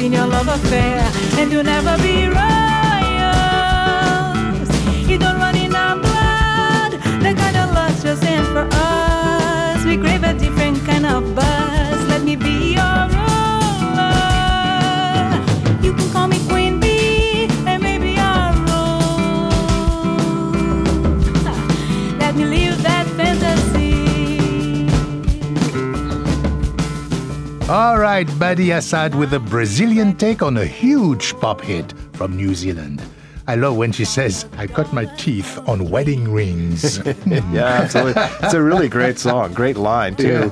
In 0.02 0.14
your 0.14 0.26
love 0.26 0.48
affair, 0.48 1.00
and 1.38 1.52
you'll 1.52 1.64
never 1.64 1.96
be 2.02 2.28
royals. 2.28 2.40
You 5.08 5.20
don't 5.20 5.38
run 5.38 5.56
All 27.72 27.98
right, 27.98 28.28
Badi 28.38 28.72
Assad 28.72 29.16
with 29.16 29.34
a 29.34 29.40
Brazilian 29.40 30.18
take 30.18 30.42
on 30.42 30.58
a 30.58 30.66
huge 30.66 31.34
pop 31.36 31.62
hit 31.62 31.94
from 32.12 32.36
New 32.36 32.54
Zealand. 32.54 33.02
I 33.48 33.56
love 33.56 33.78
when 33.78 33.94
she 33.94 34.04
says, 34.04 34.46
I 34.58 34.68
cut 34.68 34.92
my 34.92 35.06
teeth 35.16 35.58
on 35.70 35.90
wedding 35.90 36.34
rings. 36.34 36.98
yeah, 37.26 37.64
absolutely. 37.64 38.24
It's 38.44 38.54
a 38.54 38.62
really 38.62 38.90
great 38.90 39.18
song. 39.18 39.54
Great 39.54 39.78
line, 39.78 40.18
too. 40.18 40.52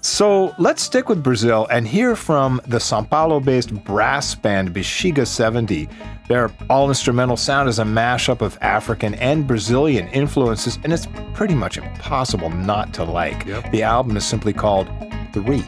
So 0.00 0.54
let's 0.58 0.80
stick 0.80 1.10
with 1.10 1.22
Brazil 1.22 1.66
and 1.70 1.86
hear 1.86 2.16
from 2.16 2.62
the 2.66 2.80
Sao 2.80 3.02
Paulo 3.02 3.38
based 3.38 3.74
brass 3.84 4.34
band 4.34 4.72
Bexiga 4.72 5.26
70. 5.26 5.90
Their 6.28 6.50
all 6.70 6.88
instrumental 6.88 7.36
sound 7.36 7.68
is 7.68 7.78
a 7.78 7.84
mashup 7.84 8.40
of 8.40 8.56
African 8.62 9.14
and 9.16 9.46
Brazilian 9.46 10.08
influences, 10.08 10.78
and 10.84 10.92
it's 10.94 11.06
pretty 11.34 11.54
much 11.54 11.76
impossible 11.76 12.48
not 12.48 12.94
to 12.94 13.04
like. 13.04 13.44
The 13.72 13.82
album 13.82 14.16
is 14.16 14.24
simply 14.24 14.54
called 14.54 14.88
Three. 15.34 15.64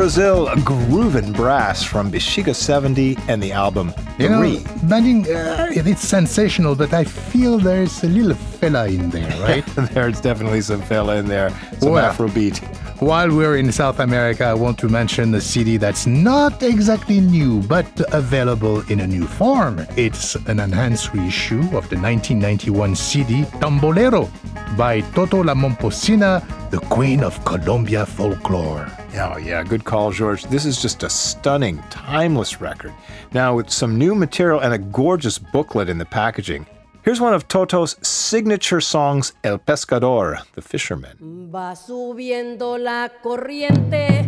Brazil, 0.00 0.46
Groovin' 0.64 1.34
Brass 1.34 1.82
from 1.82 2.10
Bexiga 2.10 2.54
70 2.54 3.18
and 3.28 3.42
the 3.42 3.52
album 3.52 3.92
You 4.18 4.30
know, 4.30 4.38
Three. 4.38 4.64
Banning, 4.88 5.26
uh, 5.30 5.66
it's 5.74 6.00
sensational, 6.00 6.74
but 6.74 6.94
I 6.94 7.04
feel 7.04 7.58
there's 7.58 8.02
a 8.02 8.06
little 8.06 8.32
Fela 8.32 8.88
in 8.88 9.10
there, 9.10 9.30
right? 9.46 9.66
There's 9.92 10.18
definitely 10.18 10.62
some 10.62 10.80
Fela 10.80 11.18
in 11.18 11.26
there, 11.26 11.50
some 11.80 11.92
Well. 11.92 12.14
Afrobeat. 12.14 12.60
While 13.02 13.28
we're 13.28 13.58
in 13.58 13.70
South 13.72 13.98
America, 14.00 14.44
I 14.44 14.54
want 14.54 14.78
to 14.78 14.88
mention 14.88 15.34
a 15.34 15.40
CD 15.40 15.76
that's 15.76 16.06
not 16.06 16.62
exactly 16.62 17.20
new, 17.20 17.60
but 17.64 17.86
available 18.14 18.80
in 18.90 19.00
a 19.00 19.06
new 19.06 19.26
form. 19.26 19.84
It's 19.98 20.34
an 20.46 20.60
enhanced 20.60 21.12
reissue 21.12 21.60
of 21.76 21.90
the 21.90 21.98
1991 22.00 22.96
CD 22.96 23.44
Tambolero 23.60 24.30
by 24.78 25.02
Toto 25.12 25.44
La 25.44 25.52
Momposina, 25.52 26.40
the 26.70 26.80
queen 26.88 27.22
of 27.22 27.44
Colombia 27.44 28.06
folklore. 28.06 28.90
Oh, 29.14 29.36
yeah, 29.38 29.62
good 29.64 29.84
call, 29.84 30.12
George. 30.12 30.44
This 30.44 30.64
is 30.64 30.80
just 30.80 31.02
a 31.02 31.10
stunning, 31.10 31.82
timeless 31.90 32.60
record. 32.60 32.92
Now, 33.32 33.56
with 33.56 33.68
some 33.68 33.98
new 33.98 34.14
material 34.14 34.60
and 34.60 34.72
a 34.72 34.78
gorgeous 34.78 35.38
booklet 35.38 35.88
in 35.88 35.98
the 35.98 36.04
packaging. 36.04 36.66
Here's 37.02 37.20
one 37.20 37.34
of 37.34 37.48
Toto's 37.48 37.96
signature 38.06 38.80
songs, 38.80 39.32
El 39.42 39.58
Pescador, 39.58 40.42
the 40.52 40.62
fisherman. 40.62 41.50
Va 41.50 41.74
subiendo 41.74 42.78
la 42.78 43.08
corriente 43.22 44.26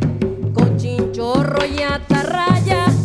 con 0.55 0.77
chinchorro 0.79 1.65
y 1.65 1.83
atarraya. 1.83 3.02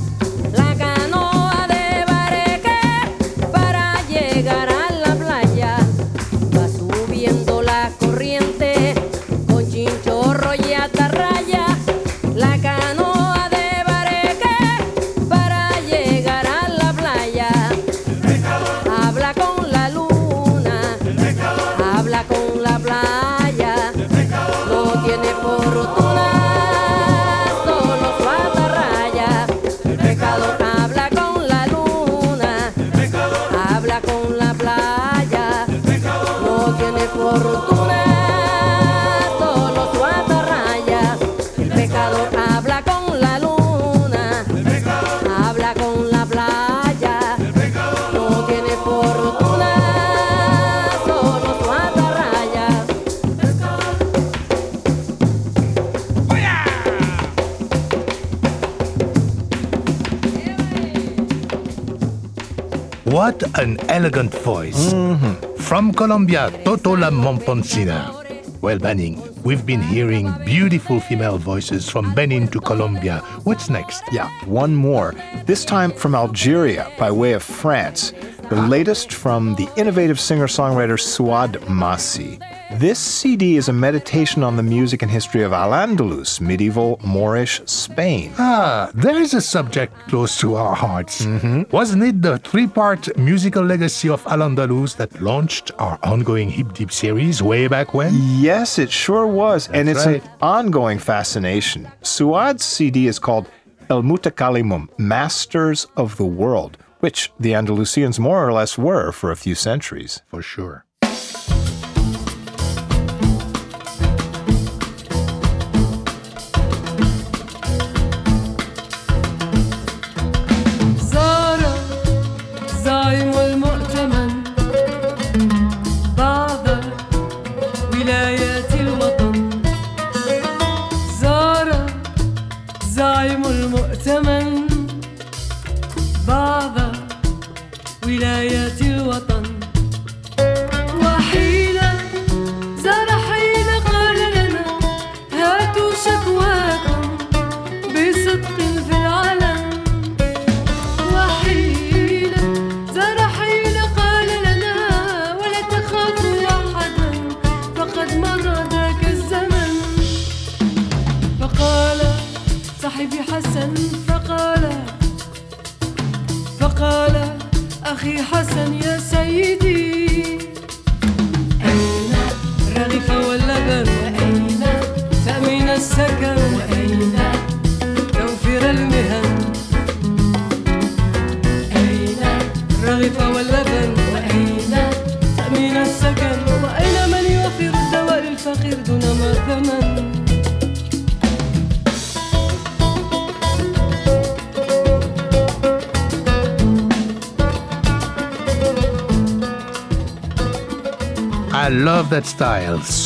An 63.57 63.79
elegant 63.89 64.31
voice. 64.31 64.93
Mm-hmm. 64.93 65.55
From 65.55 65.91
Colombia, 65.91 66.51
Toto 66.63 66.95
La 66.95 67.09
Momposina. 67.09 68.13
Well, 68.61 68.77
Banning, 68.77 69.19
we've 69.43 69.65
been 69.65 69.81
hearing 69.81 70.31
beautiful 70.45 70.99
female 70.99 71.39
voices 71.39 71.89
from 71.89 72.13
Benin 72.13 72.47
to 72.49 72.59
Colombia. 72.59 73.19
What's 73.45 73.67
next? 73.67 74.03
Yeah, 74.11 74.29
one 74.45 74.75
more. 74.75 75.15
This 75.45 75.65
time 75.65 75.91
from 75.91 76.13
Algeria 76.13 76.91
by 76.99 77.09
way 77.09 77.33
of 77.33 77.41
France. 77.41 78.11
The 78.49 78.57
ah. 78.57 78.67
latest 78.67 79.11
from 79.11 79.55
the 79.55 79.67
innovative 79.75 80.19
singer 80.19 80.47
songwriter 80.47 80.99
Souad 80.99 81.67
Massi. 81.67 82.39
This 82.79 82.99
CD 82.99 83.57
is 83.57 83.69
a 83.69 83.73
meditation 83.73 84.43
on 84.43 84.55
the 84.55 84.61
music 84.61 85.01
and 85.01 85.09
history 85.09 85.41
of 85.41 85.51
Al 85.51 85.71
Andalus, 85.71 86.39
medieval 86.39 86.99
Moorish 87.03 87.59
Spain. 87.65 88.33
Ah, 88.37 88.91
there's 88.93 89.33
a 89.33 89.41
subject 89.41 89.93
close 90.07 90.37
to 90.41 90.53
our 90.53 90.75
hearts. 90.75 91.25
Wasn't 91.71 92.03
it 92.03 92.21
the 92.21 92.37
three 92.37 92.67
part 92.67 93.17
musical 93.17 93.63
legacy 93.63 94.09
of 94.09 94.23
Al 94.27 94.39
Andalus 94.39 94.95
that 94.97 95.19
launched 95.19 95.71
our 95.79 95.97
ongoing 96.03 96.51
Hip 96.51 96.73
Deep 96.73 96.91
series 96.91 97.41
way 97.41 97.67
back 97.67 97.95
when? 97.95 98.11
Yes, 98.39 98.77
it 98.77 98.91
sure 98.91 99.25
was. 99.25 99.67
and 99.69 99.89
it's 99.89 100.05
right. 100.05 100.23
an 100.23 100.29
ongoing 100.41 100.99
fascination. 100.99 101.87
Souad's 102.03 102.63
CD 102.63 103.07
is 103.07 103.17
called 103.17 103.49
El 103.89 104.03
Mutakallimun, 104.03 104.87
Masters 104.99 105.87
of 105.97 106.17
the 106.17 106.25
World, 106.25 106.77
which 106.99 107.31
the 107.39 107.53
Andalusians 107.53 108.19
more 108.19 108.47
or 108.47 108.53
less 108.53 108.77
were 108.77 109.11
for 109.11 109.31
a 109.31 109.35
few 109.35 109.55
centuries. 109.55 110.21
For 110.27 110.43
sure. 110.43 110.83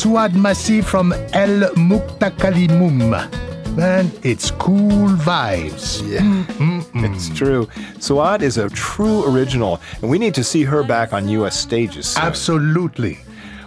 Souad 0.02 0.34
Massi 0.34 0.80
from 0.80 1.12
El 1.32 1.60
Mutakallimun. 1.76 3.76
Man, 3.76 4.10
it's 4.24 4.50
cool 4.50 5.06
vibes. 5.10 6.02
Yeah, 6.10 6.22
mm, 6.22 6.42
mm, 6.58 6.82
mm. 6.82 7.14
it's 7.14 7.28
true. 7.28 7.66
Suad 8.00 8.42
is 8.42 8.58
a 8.58 8.68
true 8.70 9.24
original, 9.32 9.80
and 10.00 10.10
we 10.10 10.18
need 10.18 10.34
to 10.34 10.42
see 10.42 10.64
her 10.64 10.82
back 10.82 11.12
on 11.12 11.28
U.S. 11.28 11.56
stages. 11.56 12.08
soon. 12.08 12.24
Absolutely. 12.24 13.20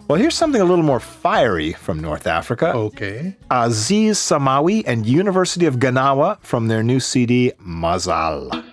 Well, 0.09 0.19
here's 0.19 0.35
something 0.35 0.59
a 0.59 0.65
little 0.65 0.83
more 0.83 0.99
fiery 0.99 1.71
from 1.71 2.01
North 2.01 2.27
Africa. 2.27 2.73
Okay. 2.73 3.37
Aziz 3.49 4.17
Sahmaoui 4.17 4.83
and 4.85 5.05
University 5.05 5.65
of 5.65 5.77
Gnawa 5.77 6.37
from 6.41 6.67
their 6.67 6.83
new 6.83 6.99
CD, 6.99 7.53
Mazal. 7.65 8.64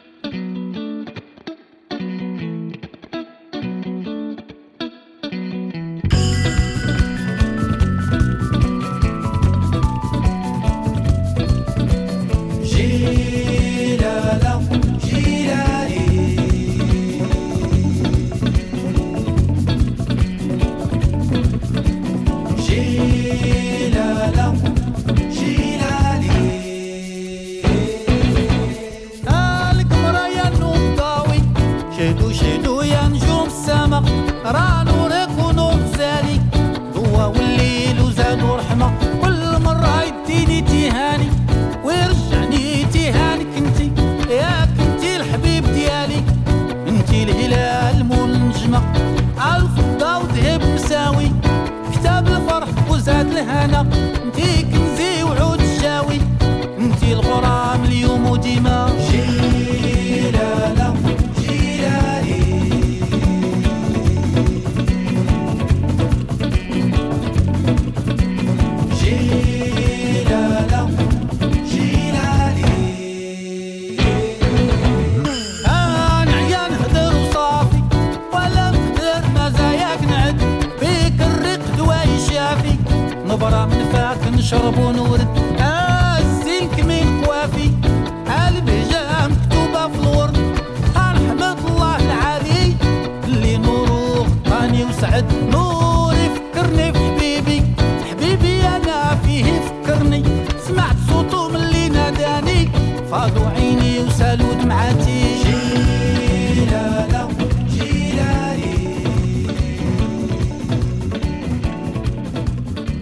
فاضوا 103.13 103.47
عيني 103.47 104.01
وسالوا 104.01 104.55
دمعتي 104.55 105.23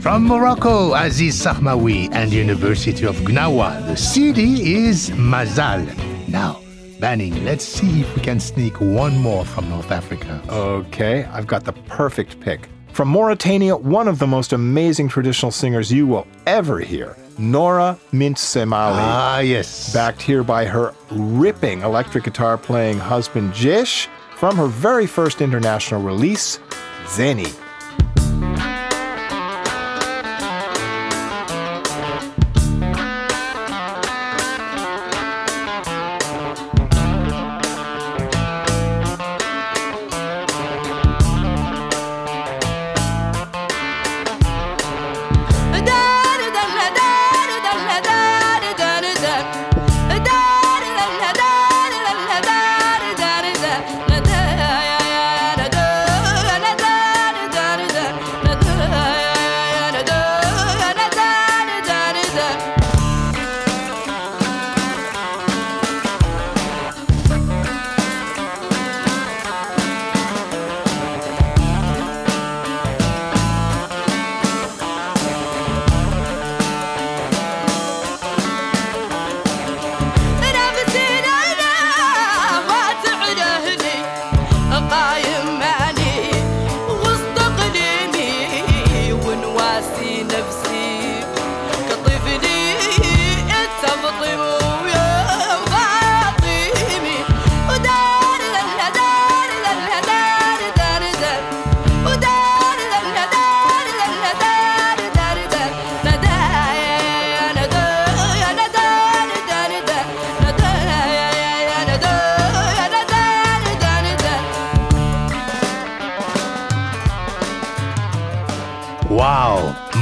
From 0.01 0.27
Morocco, 0.27 0.95
Aziz 0.95 1.37
Sahmaoui 1.45 2.09
and 2.13 2.33
University 2.33 3.07
of 3.07 3.17
Gnawa, 3.19 3.87
the 3.87 3.97
CD 3.97 4.75
is 4.87 5.11
Mazal. 5.11 5.85
Now, 6.27 6.61
Banning, 6.99 7.45
let's 7.45 7.65
see 7.65 8.01
if 8.01 8.09
we 8.17 8.21
can 8.23 8.41
sneak 8.41 8.81
one 8.81 9.17
more 9.19 9.45
from 9.45 9.69
North 9.69 9.93
Africa. 9.93 10.43
Okay, 10.49 11.25
I've 11.27 11.47
got 11.47 11.65
the 11.65 11.75
perfect 11.99 12.41
pick. 12.41 12.69
From 12.93 13.09
Mauritania, 13.09 13.77
one 13.77 14.09
of 14.09 14.19
the 14.19 14.27
most 14.27 14.53
amazing 14.53 15.09
traditional 15.09 15.53
singers 15.53 15.93
you 15.93 16.07
will 16.07 16.27
ever 16.47 16.81
hear, 16.81 17.17
Noura 17.39 17.99
Mint 18.13 18.37
Seymali. 18.37 18.97
Ah, 18.99 19.39
yes. 19.41 19.93
Backed 19.93 20.21
here 20.21 20.43
by 20.43 20.65
her 20.65 20.95
ripping 21.11 21.83
electric 21.83 22.25
guitar 22.25 22.59
playing 22.59 22.99
husband 22.99 23.53
Jish 23.55 24.09
from 24.37 24.57
her 24.57 24.67
very 24.67 25.07
first 25.07 25.41
international 25.41 26.03
release, 26.03 26.59
Tzenni. 27.05 27.60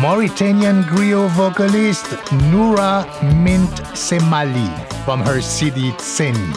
Mauritanian 0.00 0.84
griot 0.84 1.28
vocalist 1.30 2.06
Noura 2.52 3.04
Mint 3.42 3.68
Seymali 3.98 4.68
from 5.04 5.20
her 5.20 5.40
CD 5.40 5.90
Tzenni. 5.98 6.56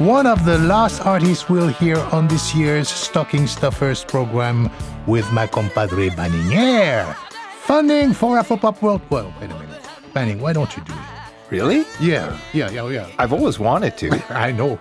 One 0.00 0.26
of 0.26 0.44
the 0.44 0.58
last 0.58 1.00
artists 1.06 1.48
we'll 1.48 1.68
hear 1.68 1.98
on 2.10 2.26
this 2.26 2.52
year's 2.52 2.88
Stocking 2.88 3.46
Stuffers 3.46 4.02
program 4.02 4.70
with 5.06 5.30
my 5.32 5.46
compadre 5.46 6.08
Banning 6.10 6.52
Eyre. 6.52 7.14
Funding 7.62 8.12
for 8.12 8.38
Afropop 8.42 8.82
World. 8.82 9.02
Well, 9.08 9.32
wait 9.40 9.52
a 9.52 9.54
minute. 9.54 9.86
Banning, 10.12 10.40
why 10.40 10.52
don't 10.52 10.76
you 10.76 10.82
do 10.82 10.94
it? 10.94 10.98
Really? 11.50 11.84
Yeah, 12.00 12.36
yeah, 12.52 12.70
yeah, 12.70 12.88
yeah. 12.88 13.06
I've 13.20 13.32
always 13.32 13.60
wanted 13.60 13.96
to. 13.98 14.10
I 14.30 14.50
know. 14.50 14.80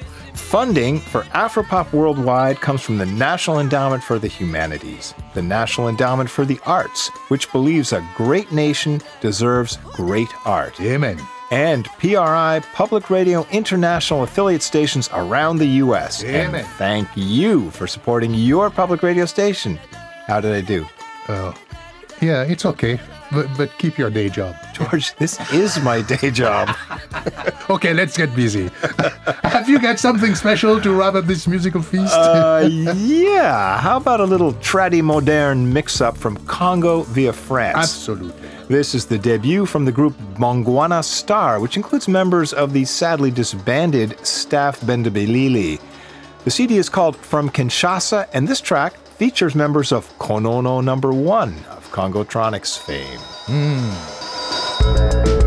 Funding 0.46 1.00
for 1.00 1.22
Afropop 1.34 1.92
Worldwide 1.92 2.60
comes 2.60 2.80
from 2.80 2.98
the 2.98 3.04
National 3.04 3.58
Endowment 3.58 4.00
for 4.00 4.20
the 4.20 4.28
Humanities, 4.28 5.12
the 5.34 5.42
National 5.42 5.88
Endowment 5.88 6.30
for 6.30 6.44
the 6.44 6.60
Arts, 6.64 7.08
which 7.28 7.50
believes 7.50 7.92
a 7.92 8.08
great 8.14 8.52
nation 8.52 9.00
deserves 9.20 9.78
great 9.92 10.28
art. 10.46 10.80
Amen. 10.80 11.20
And 11.50 11.86
PRI, 11.98 12.62
Public 12.74 13.10
Radio 13.10 13.44
International 13.50 14.22
affiliate 14.22 14.62
stations 14.62 15.10
around 15.12 15.56
the 15.56 15.66
U.S. 15.82 16.22
And 16.22 16.50
Amen. 16.50 16.64
thank 16.78 17.08
you 17.16 17.68
for 17.72 17.88
supporting 17.88 18.32
your 18.32 18.70
public 18.70 19.02
radio 19.02 19.26
station. 19.26 19.80
How 20.28 20.40
did 20.40 20.52
I 20.52 20.60
do? 20.60 20.86
Uh, 21.26 21.54
yeah, 22.22 22.44
it's 22.44 22.64
okay. 22.64 23.00
But, 23.32 23.48
but 23.56 23.76
keep 23.78 23.98
your 23.98 24.10
day 24.10 24.28
job. 24.28 24.54
George, 24.72 25.14
this 25.16 25.38
is 25.52 25.80
my 25.80 26.02
day 26.02 26.30
job. 26.30 26.74
okay, 27.70 27.92
let's 27.92 28.16
get 28.16 28.34
busy. 28.36 28.68
Have 29.42 29.68
you 29.68 29.80
got 29.80 29.98
something 29.98 30.34
special 30.34 30.80
to 30.80 30.92
wrap 30.92 31.14
up 31.14 31.26
this 31.26 31.46
musical 31.46 31.82
feast? 31.82 32.14
Uh, 32.14 32.68
yeah. 32.94 33.80
How 33.80 33.96
about 33.96 34.20
a 34.20 34.24
little 34.24 34.52
traddy 34.54 35.02
modern 35.02 35.72
mix 35.72 36.00
up 36.00 36.16
from 36.16 36.36
Congo 36.46 37.02
via 37.02 37.32
France? 37.32 37.76
Absolutely. 37.76 38.48
This 38.68 38.94
is 38.94 39.06
the 39.06 39.18
debut 39.18 39.66
from 39.66 39.84
the 39.84 39.92
group 39.92 40.14
Mbongwana 40.34 41.04
Star, 41.04 41.60
which 41.60 41.76
includes 41.76 42.08
members 42.08 42.52
of 42.52 42.72
the 42.72 42.84
sadly 42.84 43.30
disbanded 43.30 44.24
Staff 44.26 44.84
Benda 44.86 45.10
Bilili. 45.10 45.80
The 46.44 46.50
CD 46.50 46.76
is 46.76 46.88
called 46.88 47.16
From 47.16 47.50
Kinshasa, 47.50 48.28
and 48.32 48.46
this 48.46 48.60
track 48.60 48.96
features 49.18 49.54
members 49.54 49.92
of 49.92 50.06
Konono 50.18 50.82
Number 50.82 51.12
One 51.12 51.54
of 51.70 51.75
Congotronics 51.90 52.78
fame. 52.78 53.20
Hmm. 53.46 55.45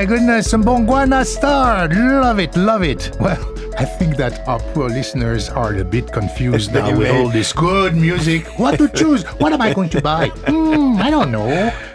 My 0.00 0.06
goodness, 0.06 0.50
Mbongwana 0.54 1.26
Star. 1.26 1.86
Love 1.88 2.38
it, 2.38 2.56
love 2.56 2.82
it. 2.82 3.14
Well, 3.20 3.36
I 3.78 3.84
think 3.84 4.16
that 4.16 4.48
our 4.48 4.58
poor 4.72 4.88
listeners 4.88 5.50
are 5.50 5.74
a 5.74 5.84
bit 5.84 6.10
confused 6.10 6.72
now 6.72 6.96
with 6.96 7.10
all 7.10 7.28
this 7.28 7.52
good 7.52 7.94
music. 7.94 8.46
What 8.58 8.78
to 8.78 8.88
choose? 8.88 9.24
What 9.42 9.52
am 9.52 9.60
I 9.60 9.74
going 9.74 9.90
to 9.90 10.00
buy? 10.00 10.28
Hmm, 10.48 10.96
I 10.96 11.10
don't 11.10 11.30
know. 11.30 11.44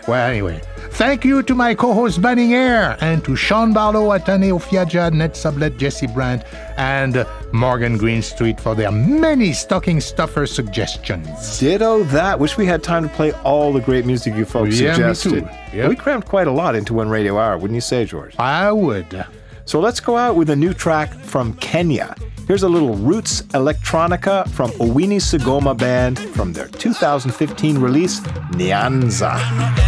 Well, 0.08 0.30
anyway. 0.30 0.62
Thank 0.92 1.26
you 1.26 1.42
to 1.44 1.56
my 1.56 1.74
co-host 1.74 2.22
Banning 2.22 2.54
Eyre 2.54 2.96
and 3.02 3.26
to 3.26 3.36
Sean 3.36 3.74
Barlow, 3.74 4.10
Atane 4.16 4.52
Ofiaja, 4.54 5.12
Ned 5.12 5.34
Sublette, 5.34 5.76
Jesse 5.78 6.06
Brandt, 6.06 6.44
and 6.78 7.26
Morgan 7.54 7.98
Greenstreet 7.98 8.60
for 8.62 8.76
their 8.76 8.92
many 8.92 9.52
stocking 9.52 10.00
stuffer 10.00 10.46
suggestions. 10.46 11.58
Ditto 11.60 12.04
that. 12.04 12.40
Wish 12.40 12.56
we 12.56 12.68
had 12.68 12.84
time 12.84 13.10
to 13.10 13.10
play 13.16 13.32
all 13.44 13.74
the 13.74 13.82
great 13.82 14.06
music 14.06 14.36
you 14.36 14.46
folks 14.46 14.80
Yeah, 14.80 14.92
me 14.92 15.14
suggested. 15.16 15.50
too. 15.50 15.65
Yep. 15.76 15.90
We 15.90 15.96
crammed 15.98 16.26
quite 16.26 16.48
a 16.48 16.52
lot 16.52 16.74
into 16.76 16.94
one 16.94 17.10
radio 17.10 17.38
hour, 17.38 17.58
wouldn't 17.58 17.76
you 17.76 17.82
say, 17.82 18.06
George? 18.06 18.34
I 18.40 18.72
would. 18.72 19.26
So 19.66 19.80
let's 19.80 20.00
go 20.00 20.16
out 20.16 20.36
with 20.36 20.50
a 20.50 20.56
new 20.56 20.74
track 20.74 21.14
from 21.14 21.54
Kenya. 21.56 22.16
Here's 22.48 22.64
a 22.64 22.70
little 22.70 22.96
roots 22.96 23.42
electronica 23.54 24.48
from 24.50 24.70
Owini 24.72 25.18
Sigoma 25.18 25.76
Band 25.76 26.20
from 26.20 26.54
their 26.54 26.68
2015 26.68 27.80
release, 27.80 28.20
Nyanza. 28.52 29.85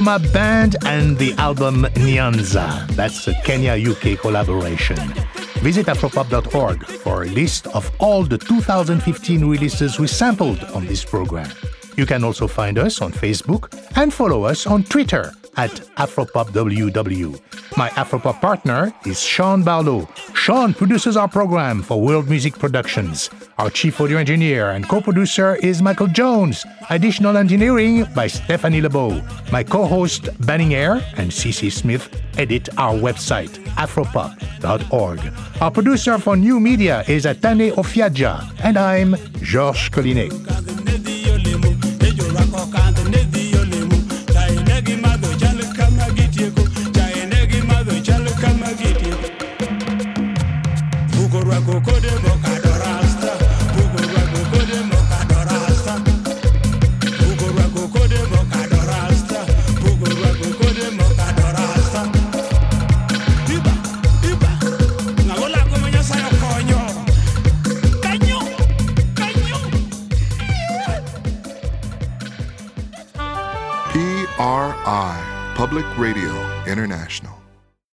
Band 0.00 0.76
and 0.86 1.18
the 1.18 1.34
album 1.34 1.82
Nyanza. 1.94 2.86
That's 2.96 3.28
a 3.28 3.34
Kenya 3.44 3.74
UK 3.74 4.18
collaboration. 4.18 4.96
Visit 5.60 5.86
afropop.org 5.86 6.86
for 6.86 7.24
a 7.24 7.26
list 7.26 7.66
of 7.68 7.90
all 7.98 8.22
the 8.22 8.38
2015 8.38 9.44
releases 9.44 9.98
we 9.98 10.06
sampled 10.06 10.64
on 10.74 10.86
this 10.86 11.04
program. 11.04 11.50
You 11.98 12.06
can 12.06 12.24
also 12.24 12.48
find 12.48 12.78
us 12.78 13.02
on 13.02 13.12
Facebook 13.12 13.68
and 13.94 14.12
follow 14.12 14.44
us 14.44 14.66
on 14.66 14.84
Twitter 14.84 15.32
at 15.58 15.70
AfropopWW. 15.98 17.38
My 17.76 17.88
Afropop 17.90 18.40
partner 18.40 18.92
is 19.06 19.20
Sean 19.20 19.62
Barlow. 19.62 20.08
Sean 20.34 20.74
produces 20.74 21.16
our 21.16 21.28
program 21.28 21.82
for 21.82 22.00
World 22.00 22.28
Music 22.28 22.58
Productions. 22.58 23.30
Our 23.58 23.70
chief 23.70 24.00
audio 24.00 24.18
engineer 24.18 24.70
and 24.70 24.88
co-producer 24.88 25.56
is 25.56 25.80
Michael 25.80 26.08
Jones. 26.08 26.66
Additional 26.90 27.36
engineering 27.36 28.06
by 28.14 28.26
Stephanie 28.26 28.80
LeBeau. 28.80 29.22
My 29.52 29.62
co-host 29.62 30.28
Banning 30.46 30.74
Eyre 30.74 31.00
and 31.16 31.30
CC 31.30 31.70
Smith 31.70 32.10
edit 32.38 32.68
our 32.76 32.94
website, 32.94 33.50
afropop.org. 33.76 35.20
Our 35.60 35.70
producer 35.70 36.18
for 36.18 36.36
new 36.36 36.58
media 36.58 37.04
is 37.06 37.24
Atane 37.24 37.72
Ofiaja, 37.72 38.44
and 38.64 38.76
I'm 38.76 39.14
Georges 39.42 39.88
Collinet. 39.90 40.69